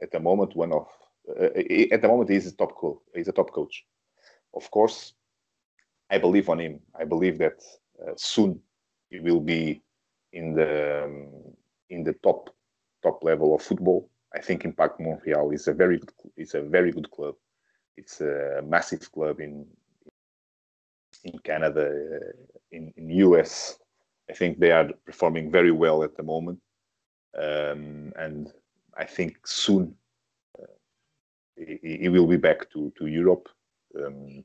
at 0.00 0.12
the 0.12 0.20
moment 0.20 0.54
one 0.54 0.72
of 0.72 0.86
uh, 1.28 1.94
at 1.94 2.00
the 2.00 2.08
moment 2.08 2.30
he's 2.30 2.46
a 2.46 2.56
top 2.56 2.76
coach. 2.76 3.00
He's 3.12 3.26
a 3.26 3.32
top 3.32 3.50
coach. 3.50 3.84
Of 4.54 4.70
course, 4.70 5.14
I 6.10 6.18
believe 6.18 6.48
on 6.48 6.60
him. 6.60 6.80
I 6.98 7.04
believe 7.04 7.38
that 7.38 7.62
uh, 8.00 8.12
soon 8.16 8.60
he 9.10 9.20
will 9.20 9.40
be 9.40 9.82
in 10.32 10.54
the 10.54 11.04
um, 11.04 11.28
in 11.90 12.04
the 12.04 12.14
top 12.14 12.50
top 13.02 13.22
level 13.22 13.54
of 13.54 13.62
football. 13.62 14.08
I 14.34 14.40
think 14.40 14.64
Impact 14.64 15.00
Montreal 15.00 15.50
is 15.52 15.68
a 15.68 15.72
very 15.72 15.98
good, 15.98 16.12
it's 16.36 16.54
a 16.54 16.62
very 16.62 16.92
good 16.92 17.10
club. 17.10 17.34
It's 17.96 18.20
a 18.20 18.62
massive 18.64 19.10
club 19.12 19.40
in 19.40 19.66
in 21.24 21.38
Canada, 21.40 21.90
in, 22.70 22.92
in 22.96 23.10
US. 23.10 23.78
I 24.30 24.34
think 24.34 24.58
they 24.58 24.70
are 24.70 24.88
performing 25.04 25.50
very 25.50 25.70
well 25.70 26.02
at 26.02 26.16
the 26.16 26.22
moment, 26.22 26.60
um, 27.38 28.12
and 28.16 28.52
I 28.96 29.04
think 29.04 29.46
soon 29.46 29.94
uh, 30.60 30.66
he, 31.56 31.98
he, 32.02 32.08
will 32.08 32.26
be 32.26 32.36
back 32.36 32.70
to 32.72 32.92
to 32.98 33.06
Europe 33.06 33.48
um, 33.98 34.44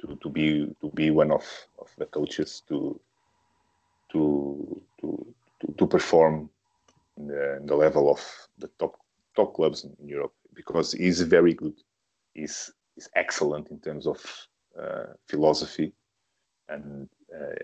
to 0.00 0.18
to 0.22 0.28
be 0.28 0.74
to 0.80 0.90
be 0.94 1.10
one 1.10 1.30
of, 1.30 1.44
of 1.78 1.88
the 1.98 2.06
coaches 2.06 2.62
to 2.68 2.98
to 4.12 4.82
to 5.00 5.34
to, 5.76 5.86
perform 5.86 6.48
in 7.18 7.26
the, 7.26 7.56
in 7.58 7.66
the, 7.66 7.76
level 7.76 8.10
of 8.10 8.20
the 8.58 8.68
top 8.78 8.96
top 9.36 9.54
clubs 9.54 9.84
in 9.84 10.08
Europe 10.08 10.32
because 10.54 10.92
he's 10.92 11.20
very 11.20 11.54
good. 11.54 11.74
He's 12.34 12.72
he's 12.94 13.08
excellent 13.14 13.70
in 13.70 13.78
terms 13.80 14.06
of 14.06 14.18
uh, 14.80 15.12
philosophy 15.28 15.92
and 16.68 17.08
uh, 17.34 17.60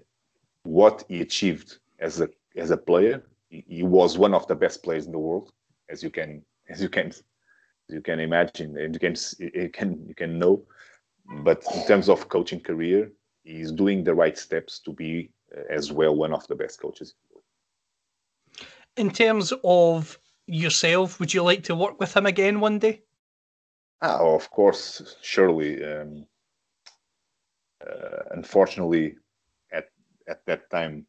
what 0.63 1.05
he 1.09 1.21
achieved 1.21 1.79
as 1.99 2.21
a 2.21 2.29
as 2.57 2.71
a 2.71 2.77
player. 2.77 3.23
He, 3.49 3.65
he, 3.69 3.83
was 3.83 4.19
one 4.19 4.35
of 4.35 4.47
the 4.49 4.57
best 4.57 4.83
players 4.83 5.07
in 5.07 5.13
the 5.13 5.19
world, 5.19 5.53
as 5.89 6.03
you 6.03 6.11
can 6.11 6.43
as 6.69 6.83
you 6.83 6.89
can 6.89 7.13
you 7.89 8.01
can 8.01 8.19
imagine 8.19 8.77
and 8.77 8.95
you 8.95 9.01
can 9.01 9.15
you 9.39 9.71
can 9.71 10.05
you 10.07 10.15
can 10.15 10.39
know. 10.39 10.63
But 11.29 11.65
in 11.75 11.87
terms 11.87 12.09
of 12.09 12.29
coaching 12.29 12.61
career, 12.61 13.11
he's 13.43 13.73
doing 13.73 14.05
the 14.05 14.15
right 14.15 14.37
steps 14.39 14.79
to 14.81 14.93
be 14.93 15.31
uh, 15.57 15.63
as 15.71 15.93
well 15.93 16.15
one 16.15 16.33
of 16.33 16.47
the 16.47 16.55
best 16.55 16.81
coaches. 16.81 17.15
In 18.97 19.11
terms 19.11 19.53
of 19.65 20.19
yourself, 20.47 21.21
would 21.21 21.35
you 21.35 21.43
like 21.43 21.65
to 21.65 21.75
work 21.75 21.99
with 22.01 22.17
him 22.17 22.27
again 22.27 22.61
one 22.61 22.79
day? 22.79 23.03
Ah, 24.03 24.19
of 24.19 24.51
course, 24.51 25.17
surely. 25.23 25.83
Um, 25.85 26.27
uh, 27.81 28.23
unfortunately, 28.31 29.17
at 29.73 29.89
at 30.29 30.45
that 30.47 30.71
time, 30.71 31.07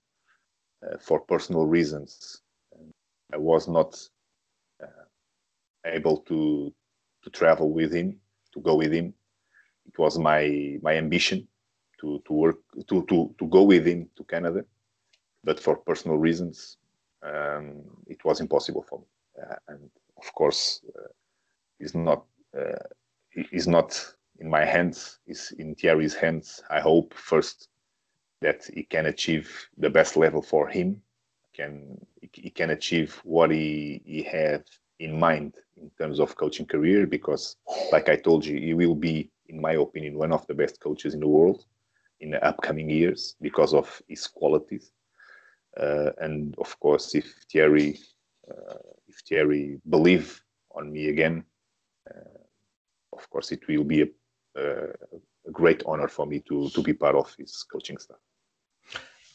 uh, 0.84 0.98
for 1.00 1.20
personal 1.20 1.66
reasons, 1.66 2.42
I 3.34 3.38
was 3.38 3.68
not 3.68 4.00
uh, 4.82 5.06
able 5.86 6.18
to 6.30 6.74
to 7.24 7.30
travel 7.30 7.72
with 7.72 7.94
him, 7.94 8.20
to 8.54 8.62
go 8.62 8.76
with 8.76 8.92
him. 8.92 9.14
It 9.88 9.98
was 9.98 10.18
my 10.18 10.78
my 10.82 10.96
ambition 10.96 11.48
to 12.00 12.22
to 12.26 12.34
work 12.34 12.58
to 12.88 13.06
to 13.06 13.34
to 13.40 13.46
go 13.48 13.64
with 13.64 13.86
him 13.88 14.10
to 14.18 14.24
Canada, 14.24 14.66
but 15.44 15.60
for 15.60 15.78
personal 15.78 16.18
reasons, 16.18 16.78
um, 17.24 17.84
it 18.08 18.24
was 18.24 18.40
impossible 18.40 18.84
for 18.84 19.00
me. 19.00 19.06
Uh, 19.42 19.56
and 19.70 19.90
of 20.18 20.34
course, 20.34 20.82
uh, 20.96 21.08
he's 21.80 21.96
not 21.96 22.26
uh, 22.58 22.84
he's 23.52 23.68
not 23.68 24.16
in 24.40 24.50
my 24.50 24.66
hands, 24.66 25.20
is 25.26 25.54
in 25.58 25.76
Thierry's 25.76 26.14
hands. 26.14 26.62
I 26.70 26.80
hope 26.80 27.14
first 27.14 27.70
that 28.42 28.66
he 28.74 28.84
can 28.84 29.08
achieve 29.08 29.68
the 29.78 29.90
best 29.90 30.16
level 30.16 30.42
for 30.42 30.68
him. 30.68 31.02
Can 31.54 32.06
he 32.34 32.50
can 32.50 32.70
achieve 32.70 33.20
what 33.24 33.50
he 33.52 34.02
he 34.06 34.22
had 34.22 34.64
in 35.00 35.20
mind 35.20 35.56
in 35.76 35.90
terms 35.98 36.20
of 36.20 36.36
coaching 36.36 36.66
career? 36.66 37.08
Because, 37.08 37.56
like 37.92 38.10
I 38.10 38.16
told 38.16 38.46
you, 38.46 38.60
he 38.60 38.74
will 38.74 38.96
be, 38.96 39.30
in 39.50 39.62
my 39.62 39.74
opinion, 39.74 40.18
one 40.18 40.32
of 40.32 40.46
the 40.48 40.54
best 40.54 40.80
coaches 40.80 41.14
in 41.14 41.20
the 41.20 41.28
world 41.28 41.66
in 42.20 42.32
the 42.32 42.44
upcoming 42.44 42.90
years 42.90 43.36
because 43.42 43.74
of 43.74 44.02
his 44.08 44.28
qualities. 44.28 44.92
Uh, 45.80 46.12
and 46.20 46.56
of 46.58 46.80
course, 46.80 47.14
if 47.14 47.34
Thierry, 47.52 48.00
uh, 48.50 48.78
if 49.08 49.18
Thierry 49.28 49.80
believe 49.90 50.42
on 50.76 50.92
me 50.92 51.10
again, 51.10 51.44
uh, 52.10 52.40
of 53.14 53.30
course, 53.30 53.52
it 53.52 53.68
will 53.68 53.84
be 53.84 54.02
a 54.02 54.08
a 55.48 55.52
great 55.52 55.84
honor 55.86 56.08
for 56.08 56.26
me 56.26 56.40
to 56.48 56.70
to 56.70 56.82
be 56.82 56.94
part 56.94 57.16
of 57.16 57.34
his 57.38 57.64
coaching 57.72 57.98
staff. 57.98 58.18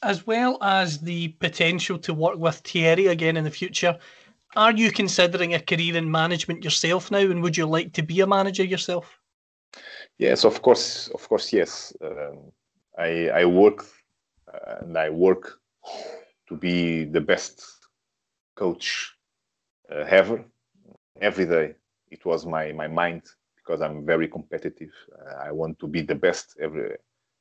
As 0.03 0.27
well 0.27 0.59
as 0.62 1.01
the 1.01 1.29
potential 1.29 1.98
to 1.98 2.12
work 2.12 2.37
with 2.37 2.57
Thierry 2.57 3.07
again 3.07 3.37
in 3.37 3.44
the 3.44 3.51
future, 3.51 3.98
are 4.57 4.72
you 4.72 4.90
considering 4.90 5.55
a 5.55 5.61
career 5.61 5.96
in 5.96 6.11
management 6.11 6.64
yourself 6.64 7.11
now, 7.11 7.18
and 7.18 7.42
would 7.42 7.57
you 7.57 7.66
like 7.66 7.92
to 7.94 8.03
be 8.03 8.20
a 8.20 8.27
manager 8.27 8.64
yourself? 8.64 9.18
Yes, 10.18 10.44
of 10.44 10.62
course, 10.62 11.08
of 11.08 11.28
course, 11.28 11.52
yes. 11.52 11.92
Um, 12.00 12.52
I 12.98 13.28
I 13.40 13.44
work 13.44 13.85
uh, 14.52 14.76
and 14.82 14.96
I 14.98 15.11
work 15.11 15.58
to 16.48 16.56
be 16.56 17.04
the 17.04 17.20
best 17.20 17.62
coach 18.56 19.14
uh, 19.92 20.04
ever. 20.08 20.44
Every 21.20 21.46
day, 21.46 21.74
it 22.11 22.24
was 22.24 22.46
my 22.46 22.72
my 22.72 22.88
mind 22.88 23.22
because 23.56 23.80
I'm 23.82 24.04
very 24.06 24.28
competitive. 24.28 24.92
Uh, 25.18 25.35
I 25.48 25.52
want 25.52 25.78
to 25.80 25.87
be 25.88 26.02
the 26.02 26.14
best 26.14 26.56
every 26.61 26.96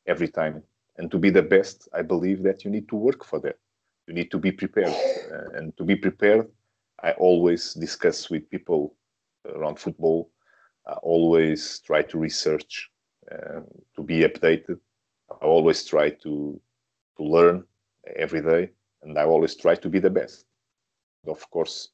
every 0.07 0.27
time, 0.29 0.63
and 0.97 1.11
to 1.11 1.17
be 1.19 1.29
the 1.31 1.43
best, 1.43 1.87
I 1.93 2.01
believe 2.03 2.43
that 2.43 2.63
you 2.65 2.71
need 2.71 2.87
to 2.89 2.95
work 2.95 3.23
for 3.25 3.39
that. 3.41 3.57
You 4.07 4.13
need 4.13 4.31
to 4.31 4.39
be 4.39 4.51
prepared, 4.51 4.95
uh, 5.31 5.57
and 5.57 5.75
to 5.77 5.83
be 5.83 5.95
prepared, 5.95 6.47
I 7.03 7.11
always 7.13 7.73
discuss 7.73 8.29
with 8.29 8.49
people 8.49 8.95
around 9.45 9.79
football. 9.79 10.29
I 10.87 10.93
always 11.03 11.79
try 11.79 12.01
to 12.03 12.17
research, 12.17 12.89
uh, 13.31 13.61
to 13.95 14.03
be 14.03 14.21
updated. 14.21 14.79
I 15.31 15.45
always 15.45 15.85
try 15.85 16.09
to 16.23 16.59
to 17.17 17.23
learn 17.23 17.63
every 18.15 18.41
day, 18.41 18.71
and 19.03 19.17
I 19.17 19.23
always 19.25 19.55
try 19.55 19.75
to 19.75 19.89
be 19.89 19.99
the 19.99 20.09
best. 20.09 20.45
Of 21.27 21.49
course, 21.51 21.89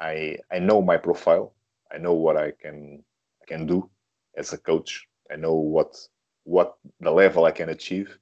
I 0.00 0.38
I 0.52 0.58
know 0.58 0.82
my 0.82 0.96
profile. 0.96 1.54
I 1.92 1.98
know 1.98 2.14
what 2.14 2.36
I 2.36 2.52
can 2.52 3.04
can 3.46 3.66
do 3.66 3.88
as 4.36 4.52
a 4.52 4.58
coach. 4.58 5.06
I 5.30 5.36
know 5.36 5.54
what 5.54 5.96
what 6.44 6.76
the 7.00 7.10
level 7.10 7.44
I 7.44 7.52
can 7.52 7.70
achieve, 7.70 8.18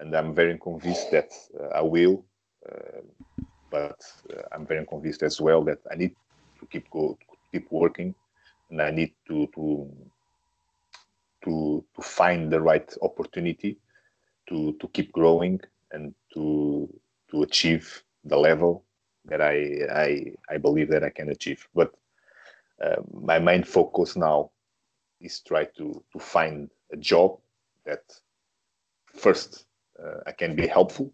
and 0.00 0.14
I'm 0.14 0.34
very 0.34 0.58
convinced 0.58 1.10
that 1.12 1.30
uh, 1.60 1.68
I 1.68 1.82
will 1.82 2.24
uh, 2.70 3.00
but 3.70 4.00
uh, 4.32 4.42
I'm 4.52 4.66
very 4.66 4.84
convinced 4.86 5.22
as 5.22 5.40
well 5.40 5.62
that 5.64 5.78
I 5.90 5.96
need 5.96 6.14
to 6.60 6.66
keep 6.66 6.88
go 6.90 7.18
keep 7.52 7.70
working, 7.70 8.14
and 8.70 8.82
I 8.82 8.90
need 8.90 9.14
to 9.28 9.46
to 9.54 9.90
to 11.44 11.84
to 11.94 12.02
find 12.02 12.50
the 12.52 12.60
right 12.60 12.92
opportunity 13.02 13.78
to 14.48 14.72
to 14.80 14.88
keep 14.88 15.12
growing 15.12 15.60
and 15.92 16.14
to 16.34 16.88
to 17.30 17.42
achieve 17.42 18.02
the 18.24 18.36
level 18.36 18.84
that 19.26 19.40
I 19.40 19.56
I 19.92 20.34
I 20.54 20.58
believe 20.58 20.90
that 20.90 21.04
I 21.04 21.10
can 21.10 21.30
achieve. 21.30 21.66
But 21.74 21.92
uh, 22.82 23.02
my 23.12 23.38
main 23.38 23.64
focus 23.64 24.16
now 24.16 24.50
is 25.20 25.40
try 25.40 25.64
to 25.76 26.04
to 26.12 26.18
find 26.18 26.70
a 26.92 26.96
job 26.96 27.38
that 27.84 28.02
first 29.14 29.66
uh, 30.02 30.20
I 30.26 30.32
can 30.32 30.54
be 30.54 30.66
helpful 30.66 31.12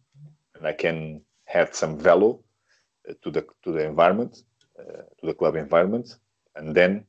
and 0.56 0.66
I 0.66 0.72
can 0.72 1.22
add 1.52 1.74
some 1.74 1.98
value 1.98 2.38
uh, 3.08 3.14
to 3.22 3.30
the 3.30 3.46
to 3.62 3.72
the 3.72 3.84
environment, 3.86 4.42
uh, 4.78 5.02
to 5.20 5.26
the 5.26 5.34
club 5.34 5.56
environment, 5.56 6.16
and 6.56 6.74
then 6.74 7.04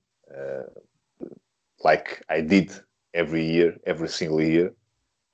like 1.84 2.24
I 2.30 2.42
did 2.42 2.72
every 3.14 3.46
year, 3.46 3.78
every 3.86 4.10
single 4.10 4.42
year, 4.42 4.74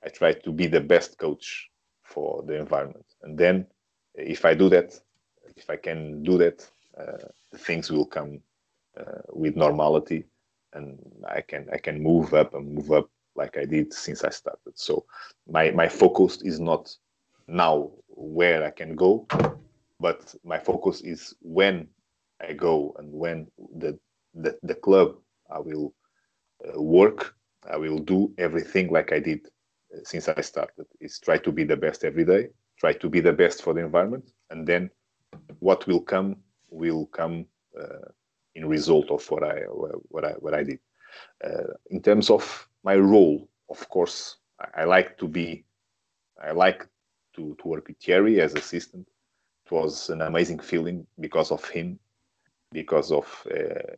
I 0.03 0.09
try 0.09 0.33
to 0.33 0.51
be 0.51 0.67
the 0.67 0.81
best 0.81 1.17
coach 1.17 1.69
for 2.03 2.43
the 2.43 2.59
environment. 2.59 3.05
And 3.23 3.37
then 3.37 3.67
if 4.15 4.45
I 4.45 4.53
do 4.53 4.69
that, 4.69 4.99
if 5.55 5.69
I 5.69 5.75
can 5.75 6.23
do 6.23 6.37
that, 6.37 6.69
uh, 6.97 7.27
things 7.57 7.91
will 7.91 8.05
come 8.05 8.39
uh, 8.99 9.21
with 9.31 9.55
normality, 9.55 10.25
and 10.73 10.99
I 11.27 11.41
can 11.41 11.67
I 11.71 11.77
can 11.77 12.01
move 12.01 12.33
up 12.33 12.53
and 12.53 12.73
move 12.75 12.91
up 12.91 13.09
like 13.35 13.57
I 13.57 13.65
did 13.65 13.93
since 13.93 14.23
I 14.23 14.29
started. 14.29 14.73
So 14.75 15.05
my 15.47 15.71
my 15.71 15.87
focus 15.87 16.41
is 16.41 16.59
not 16.59 16.95
now 17.47 17.91
where 18.07 18.63
I 18.65 18.71
can 18.71 18.95
go, 18.95 19.27
but 19.99 20.35
my 20.43 20.59
focus 20.59 21.01
is 21.01 21.33
when 21.41 21.87
I 22.41 22.53
go 22.53 22.95
and 22.97 23.11
when 23.11 23.47
the 23.77 23.97
the, 24.33 24.57
the 24.63 24.75
club 24.75 25.15
I 25.49 25.59
will 25.59 25.93
uh, 26.65 26.81
work, 26.81 27.35
I 27.69 27.77
will 27.77 27.99
do 27.99 28.33
everything 28.37 28.91
like 28.91 29.11
I 29.11 29.19
did 29.19 29.47
uh, 29.93 29.99
since 30.03 30.27
I 30.27 30.41
started. 30.41 30.85
Is 30.99 31.19
try 31.19 31.37
to 31.37 31.51
be 31.51 31.63
the 31.63 31.77
best 31.77 32.03
every 32.03 32.25
day, 32.25 32.49
try 32.77 32.93
to 32.93 33.09
be 33.09 33.19
the 33.19 33.33
best 33.33 33.61
for 33.61 33.73
the 33.73 33.81
environment, 33.81 34.31
and 34.49 34.65
then 34.65 34.89
what 35.59 35.85
will 35.87 36.01
come 36.01 36.37
will 36.69 37.05
come 37.07 37.45
uh, 37.79 38.09
in 38.55 38.67
result 38.67 39.11
of 39.11 39.29
what 39.29 39.43
I 39.43 39.61
what 40.09 40.25
I 40.25 40.31
what 40.39 40.53
I 40.53 40.63
did. 40.63 40.79
Uh, 41.43 41.73
in 41.89 42.01
terms 42.01 42.29
of 42.29 42.67
my 42.83 42.95
role, 42.95 43.47
of 43.69 43.87
course, 43.89 44.37
I, 44.59 44.81
I, 44.81 44.83
like 44.85 45.17
to 45.17 45.27
be, 45.27 45.65
I 46.41 46.51
like 46.51 46.87
to, 47.35 47.55
to 47.61 47.67
work 47.67 47.87
with 47.87 47.97
Thierry 47.97 48.39
as 48.39 48.53
assistant. 48.53 49.07
It 49.65 49.71
was 49.71 50.09
an 50.09 50.21
amazing 50.21 50.59
feeling 50.59 51.05
because 51.19 51.51
of 51.51 51.67
him, 51.67 51.99
because 52.71 53.11
of 53.11 53.25
uh, 53.51 53.95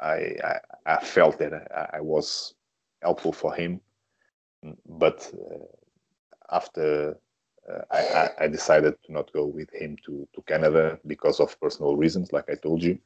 I, 0.00 0.36
I, 0.44 0.58
I 0.86 1.04
felt 1.04 1.38
that 1.38 1.52
I, 1.54 1.98
I, 1.98 2.00
was 2.00 2.54
helpful 3.02 3.32
for 3.32 3.54
him, 3.54 3.80
but 4.86 5.30
uh, 5.34 6.56
after 6.56 7.18
uh, 7.68 7.82
I, 7.90 8.30
I, 8.44 8.48
decided 8.48 8.94
to 9.04 9.12
not 9.12 9.32
go 9.32 9.44
with 9.44 9.72
him 9.72 9.96
to, 10.06 10.28
to 10.34 10.42
Canada 10.42 10.98
because 11.06 11.40
of 11.40 11.60
personal 11.60 11.96
reasons, 11.96 12.32
like 12.32 12.48
I 12.48 12.54
told 12.54 12.82
you. 12.82 12.98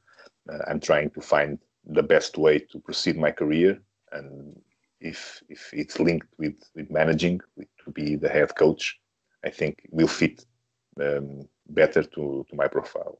Uh, 0.50 0.58
I'm 0.68 0.80
trying 0.80 1.10
to 1.10 1.20
find 1.20 1.58
the 1.86 2.02
best 2.02 2.36
way 2.36 2.58
to 2.58 2.78
proceed 2.78 3.16
my 3.16 3.30
career, 3.30 3.80
and 4.12 4.60
if 5.00 5.42
if 5.48 5.70
it's 5.72 5.98
linked 5.98 6.28
with 6.38 6.56
with 6.74 6.90
managing, 6.90 7.40
with, 7.56 7.68
to 7.84 7.90
be 7.90 8.16
the 8.16 8.28
head 8.28 8.54
coach, 8.56 8.98
I 9.44 9.50
think 9.50 9.86
will 9.90 10.08
fit 10.08 10.44
um, 11.00 11.48
better 11.68 12.02
to 12.02 12.46
to 12.48 12.56
my 12.56 12.68
profile. 12.68 13.18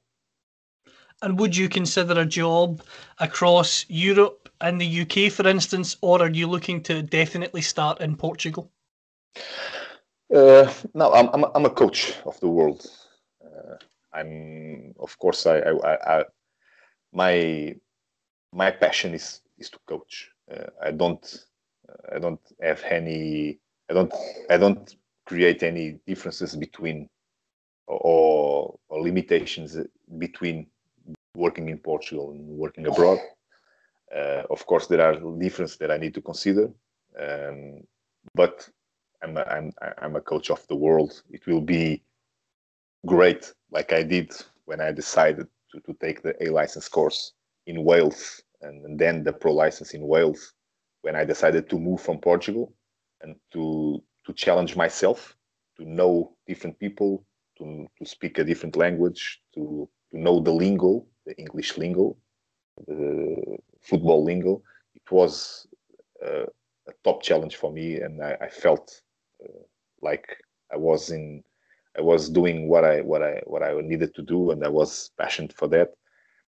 And 1.23 1.39
would 1.39 1.57
you 1.57 1.69
consider 1.69 2.19
a 2.19 2.27
job 2.27 2.83
across 3.19 3.85
Europe 3.89 4.49
and 4.61 4.81
the 4.81 5.03
UK, 5.03 5.31
for 5.31 5.47
instance, 5.47 5.97
or 6.01 6.23
are 6.23 6.31
you 6.31 6.47
looking 6.47 6.83
to 6.85 7.03
definitely 7.03 7.61
start 7.61 8.01
in 8.01 8.17
Portugal? 8.17 8.71
Uh, 10.35 10.73
no, 10.95 11.13
I'm, 11.13 11.29
I'm, 11.33 11.45
I'm 11.55 11.67
a 11.67 11.71
coach 11.71 12.15
of 12.25 12.39
the 12.41 12.49
world. 12.49 12.87
Uh, 13.45 13.77
I'm, 14.13 14.95
of 14.99 15.19
course, 15.19 15.47
I, 15.47 15.59
I, 15.59 16.19
I, 16.19 16.25
my 17.13 17.75
my 18.53 18.71
passion 18.71 19.15
is 19.15 19.43
is 19.59 19.71
to 19.71 19.79
coach. 19.87 20.31
Uh, 20.51 20.67
I 20.83 20.91
don't 20.91 21.47
I 22.13 22.19
don't 22.19 22.41
have 22.63 22.83
any 22.85 23.59
I 23.91 23.95
don't 23.95 24.13
I 24.49 24.57
don't 24.57 24.97
create 25.27 25.63
any 25.63 25.99
differences 26.07 26.57
between 26.57 27.09
or, 27.87 28.79
or 28.89 29.03
limitations 29.03 29.77
between 30.19 30.67
working 31.35 31.69
in 31.69 31.79
Portugal 31.79 32.33
and 32.33 32.47
working 32.47 32.87
abroad. 32.87 33.19
Uh, 34.13 34.43
of 34.51 34.67
course, 34.67 34.89
there 34.89 35.01
are 35.01 35.15
differences 35.39 35.77
that 35.77 35.93
I 35.93 35.97
need 35.97 36.15
to 36.15 36.21
consider, 36.21 36.69
um, 37.17 37.81
but 38.35 38.69
I'm 39.23 39.37
a, 39.37 39.43
I'm 39.43 39.73
I'm 39.99 40.17
a 40.17 40.21
coach 40.21 40.51
of 40.51 40.67
the 40.67 40.75
world. 40.75 41.23
It 41.31 41.47
will 41.47 41.61
be 41.61 42.03
great, 43.07 43.53
like 43.71 43.93
I 43.93 44.03
did 44.03 44.33
when 44.65 44.81
I 44.81 44.91
decided 44.91 45.47
to, 45.71 45.81
to 45.83 45.93
take 46.01 46.23
the 46.23 46.35
A 46.45 46.51
license 46.51 46.89
course 46.89 47.35
in 47.69 47.85
Wales 47.85 48.43
and, 48.63 48.85
and 48.85 48.99
then 48.99 49.23
the 49.23 49.33
pro 49.33 49.53
license 49.53 49.95
in 49.95 50.05
Wales 50.05 50.55
when 51.03 51.17
I 51.17 51.25
decided 51.25 51.71
to 51.71 51.79
move 51.79 52.01
from 52.01 52.19
Portugal 52.19 52.75
and 53.23 53.37
to 53.53 54.03
to 54.27 54.33
challenge 54.33 54.77
myself, 54.77 55.37
to 55.79 55.85
know 55.85 56.37
different 56.47 56.79
people, 56.79 57.25
to 57.59 57.87
to 57.99 58.05
speak 58.05 58.39
a 58.39 58.45
different 58.45 58.77
language, 58.77 59.41
to 59.55 59.89
to 60.11 60.19
know 60.19 60.41
the 60.41 60.53
lingo, 60.53 61.07
English 61.39 61.79
lingo, 61.79 62.17
football 63.81 64.25
lingo. 64.25 64.63
It 64.95 65.11
was 65.11 65.67
uh, 66.25 66.47
a 66.89 66.93
top 67.05 67.23
challenge 67.23 67.57
for 67.57 67.73
me, 67.73 67.97
and 67.97 68.23
I, 68.23 68.37
I 68.41 68.49
felt 68.49 69.03
uh, 69.43 69.63
like 70.03 70.37
I 70.73 70.77
was 70.77 71.11
in, 71.11 71.43
I 71.99 72.01
was 72.01 72.29
doing 72.29 72.69
what 72.69 72.85
I 72.85 73.01
what 73.01 73.23
I 73.23 73.41
what 73.47 73.63
I 73.63 73.81
needed 73.81 74.15
to 74.15 74.23
do, 74.23 74.51
and 74.51 74.65
I 74.65 74.69
was 74.69 75.11
passionate 75.19 75.53
for 75.53 75.69
that. 75.69 75.91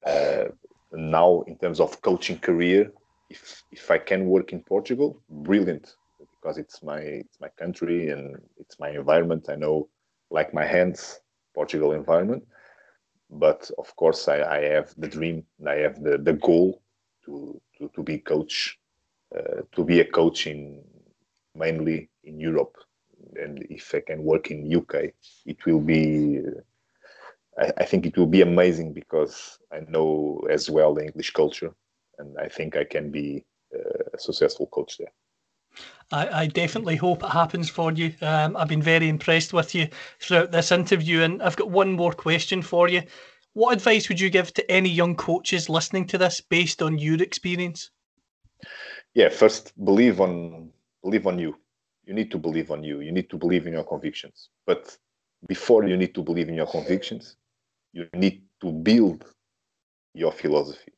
Uh, 0.05 0.49
now, 0.93 1.43
in 1.47 1.57
terms 1.59 1.81
of 1.81 2.01
coaching 2.03 2.39
career, 2.39 2.93
if 3.31 3.63
if 3.71 3.91
I 3.91 3.99
can 3.99 4.27
work 4.27 4.53
in 4.53 4.63
Portugal, 4.63 5.23
brilliant, 5.31 5.97
because 6.19 6.59
it's 6.59 6.83
my 6.83 7.01
it's 7.01 7.41
my 7.41 7.49
country 7.49 8.11
and 8.11 8.37
it's 8.59 8.79
my 8.79 8.91
environment. 8.91 9.49
I 9.49 9.57
know, 9.57 9.89
like 10.31 10.53
my 10.53 10.67
hands, 10.67 11.21
Portugal 11.55 11.93
environment 11.93 12.45
but 13.33 13.71
of 13.79 13.95
course 13.97 14.29
I, 14.29 14.43
I 14.43 14.61
have 14.75 14.95
the 14.97 15.09
dream 15.09 15.45
I 15.67 15.77
have 15.77 16.03
the, 16.03 16.19
the 16.19 16.35
goal 16.35 16.83
to, 17.25 17.61
to, 17.79 17.91
to 17.95 18.03
be 18.03 18.19
coach 18.19 18.79
uh, 19.35 19.63
to 19.73 19.85
be 19.85 20.01
a 20.01 20.05
coach 20.05 20.47
in 20.47 20.83
mainly 21.55 22.11
in 22.25 22.39
Europe. 22.39 22.77
And 23.37 23.67
if 23.71 23.95
I 23.95 24.01
can 24.01 24.23
work 24.23 24.51
in 24.51 24.75
UK 24.75 25.13
it 25.47 25.65
will 25.65 25.81
be 25.81 26.41
uh, 26.41 27.63
I, 27.63 27.73
I, 27.79 27.85
think 27.85 28.05
it 28.07 28.17
will 28.17 28.27
be 28.27 28.43
amazing 28.43 28.93
because 28.93 29.59
I 29.73 29.81
know 29.89 30.47
as 30.51 30.69
well 30.69 30.95
the 30.95 31.05
English 31.05 31.31
culture 31.33 31.73
and 32.19 32.37
I 32.39 32.49
think 32.49 32.77
I 32.77 32.85
can 32.85 33.11
be 33.11 33.45
uh, 33.75 34.05
a 34.13 34.19
successful 34.19 34.67
coach 34.67 34.99
there 34.99 35.13
I, 36.11 36.43
I, 36.43 36.47
definitely 36.47 36.97
hope 36.97 37.23
it 37.23 37.31
happens 37.31 37.71
for 37.71 37.91
you. 37.93 38.13
Um, 38.21 38.57
I've 38.57 38.69
been 38.69 38.83
very 38.83 39.09
impressed 39.09 39.53
with 39.53 39.75
you 39.75 39.89
throughout 40.21 40.53
this 40.53 40.71
interview, 40.71 41.23
and 41.23 41.43
I've 41.43 41.57
got 41.57 41.71
one 41.71 41.93
more 41.93 42.13
question 42.13 42.61
for 42.61 42.89
you. 42.89 43.03
What 43.55 43.75
advice 43.75 44.09
would 44.09 44.21
you 44.21 44.31
give 44.31 44.53
to 44.55 44.71
any 44.71 44.89
young 44.89 45.15
coaches 45.15 45.69
listening 45.69 46.07
to 46.09 46.19
this 46.19 46.41
based 46.41 46.83
on 46.83 46.99
your 46.99 47.23
experience? 47.23 47.91
Yeah, 49.15 49.29
first 49.29 49.73
believe 49.85 50.21
on 50.21 50.71
believe 51.03 51.27
on 51.27 51.39
you. 51.39 51.57
You 52.05 52.15
need 52.15 52.31
to 52.31 52.39
believe 52.39 52.71
on 52.71 52.83
you. 52.83 53.01
You 53.01 53.13
need 53.13 53.31
to 53.31 53.37
believe 53.37 53.67
in 53.67 53.73
your 53.73 53.85
convictions. 53.85 54.49
But 54.67 54.97
before 55.49 55.85
you 55.85 55.97
need 55.97 56.15
to 56.15 56.23
believe 56.23 56.49
in 56.49 56.55
your 56.55 56.67
convictions, 56.67 57.37
you 57.93 58.09
need 58.15 58.43
to 58.61 58.73
build 58.73 59.25
your 60.15 60.33
philosophy. 60.33 60.93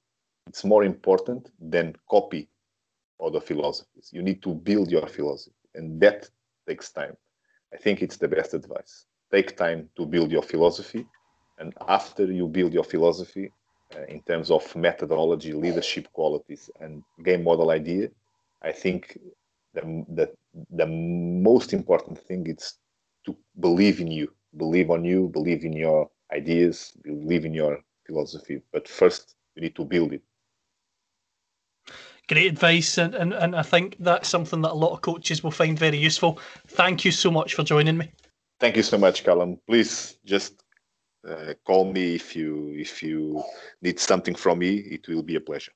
It's 0.46 0.64
more 0.64 0.84
important 0.84 1.50
than 1.58 1.96
copy 2.08 2.48
other 3.20 3.40
philosophies. 3.40 4.10
You 4.12 4.22
need 4.22 4.42
to 4.42 4.54
build 4.54 4.90
your 4.90 5.06
philosophy, 5.06 5.56
and 5.74 6.00
that 6.00 6.28
takes 6.68 6.90
time. 6.92 7.16
I 7.72 7.76
think 7.76 8.02
it's 8.02 8.16
the 8.16 8.28
best 8.28 8.54
advice. 8.54 9.06
Take 9.32 9.56
time 9.56 9.88
to 9.96 10.06
build 10.06 10.30
your 10.30 10.42
philosophy, 10.42 11.06
and 11.58 11.72
after 11.88 12.24
you 12.30 12.48
build 12.48 12.72
your 12.72 12.84
philosophy 12.84 13.50
uh, 13.96 14.04
in 14.08 14.20
terms 14.22 14.50
of 14.50 14.74
methodology, 14.76 15.52
leadership 15.52 16.12
qualities, 16.12 16.70
and 16.80 17.02
game 17.24 17.44
model 17.44 17.70
idea, 17.70 18.08
I 18.62 18.72
think 18.72 19.18
the, 19.74 20.04
the, 20.08 20.32
the 20.70 20.86
most 20.86 21.72
important 21.72 22.18
thing 22.18 22.46
is 22.46 22.74
to 23.26 23.36
believe 23.60 24.00
in 24.00 24.08
you, 24.08 24.32
believe 24.56 24.90
on 24.90 25.04
you, 25.04 25.28
believe 25.28 25.64
in 25.64 25.72
your 25.72 26.10
ideas, 26.32 26.92
believe 27.02 27.44
in 27.44 27.54
your 27.54 27.80
philosophy. 28.06 28.60
But 28.72 28.88
first, 28.88 29.34
you 29.54 29.62
need 29.62 29.76
to 29.76 29.84
build 29.84 30.12
it 30.12 30.22
great 32.28 32.46
advice, 32.46 32.98
and, 32.98 33.14
and, 33.14 33.32
and 33.32 33.54
I 33.54 33.62
think 33.62 33.96
that's 33.98 34.28
something 34.28 34.62
that 34.62 34.72
a 34.72 34.74
lot 34.74 34.92
of 34.92 35.00
coaches 35.00 35.42
will 35.42 35.50
find 35.50 35.78
very 35.78 35.98
useful. 35.98 36.38
Thank 36.68 37.04
you 37.04 37.12
so 37.12 37.30
much 37.30 37.54
for 37.54 37.64
joining 37.64 37.96
me. 37.96 38.10
Thank 38.60 38.76
you 38.76 38.82
so 38.82 38.98
much, 38.98 39.24
Callum. 39.24 39.58
Please 39.66 40.16
just 40.24 40.62
Uh, 41.24 41.54
call 41.64 41.90
me 41.90 42.14
if 42.14 42.36
you 42.36 42.68
if 42.76 43.02
you 43.02 43.42
need 43.80 43.98
something 43.98 44.36
from 44.36 44.58
me. 44.58 44.72
It 44.96 45.08
will 45.08 45.22
be 45.22 45.36
a 45.36 45.40
pleasure. 45.40 45.72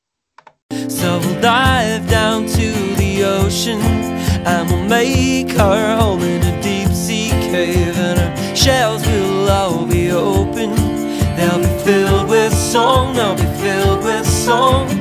So 0.89 1.19
we'll 1.21 1.41
dive 1.41 2.05
down 2.11 2.47
to 2.59 2.69
the 3.01 3.25
ocean 3.25 3.81
and 4.45 4.69
we'll 4.69 4.85
make 4.85 5.59
our 5.59 5.97
home 5.97 6.23
in 6.23 6.43
a 6.45 6.55
deep 6.61 6.93
sea 6.93 7.31
cave, 7.51 7.97
and 7.97 8.21
our 8.21 8.55
shells 8.55 9.03
will 9.07 9.49
all 9.49 9.87
be 9.87 10.13
open. 10.13 10.77
They'll 11.37 11.65
be 11.65 11.75
filled 11.83 12.29
with 12.29 12.53
song. 12.53 13.17
They'll 13.17 13.37
be 13.37 13.49
filled 13.65 14.05
with 14.05 14.27
song. 14.27 14.98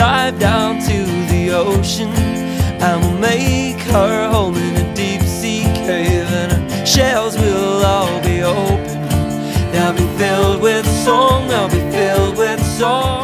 Dive 0.00 0.38
down 0.38 0.78
to 0.80 1.04
the 1.30 1.50
ocean 1.50 2.08
and 2.08 3.02
we'll 3.02 3.18
make 3.18 3.78
her 3.92 4.30
home 4.30 4.56
in 4.56 4.76
a 4.76 4.94
deep 4.94 5.20
sea 5.20 5.64
cave, 5.84 6.26
and 6.26 6.52
her 6.72 6.86
shells 6.86 7.36
will 7.36 7.84
all 7.84 8.18
be 8.22 8.42
open. 8.42 8.98
They'll 9.72 9.92
be 9.92 10.08
filled 10.16 10.62
with 10.62 10.86
song, 11.04 11.48
they'll 11.48 11.68
be 11.68 11.84
filled 11.92 12.38
with 12.38 12.64
song. 12.64 13.19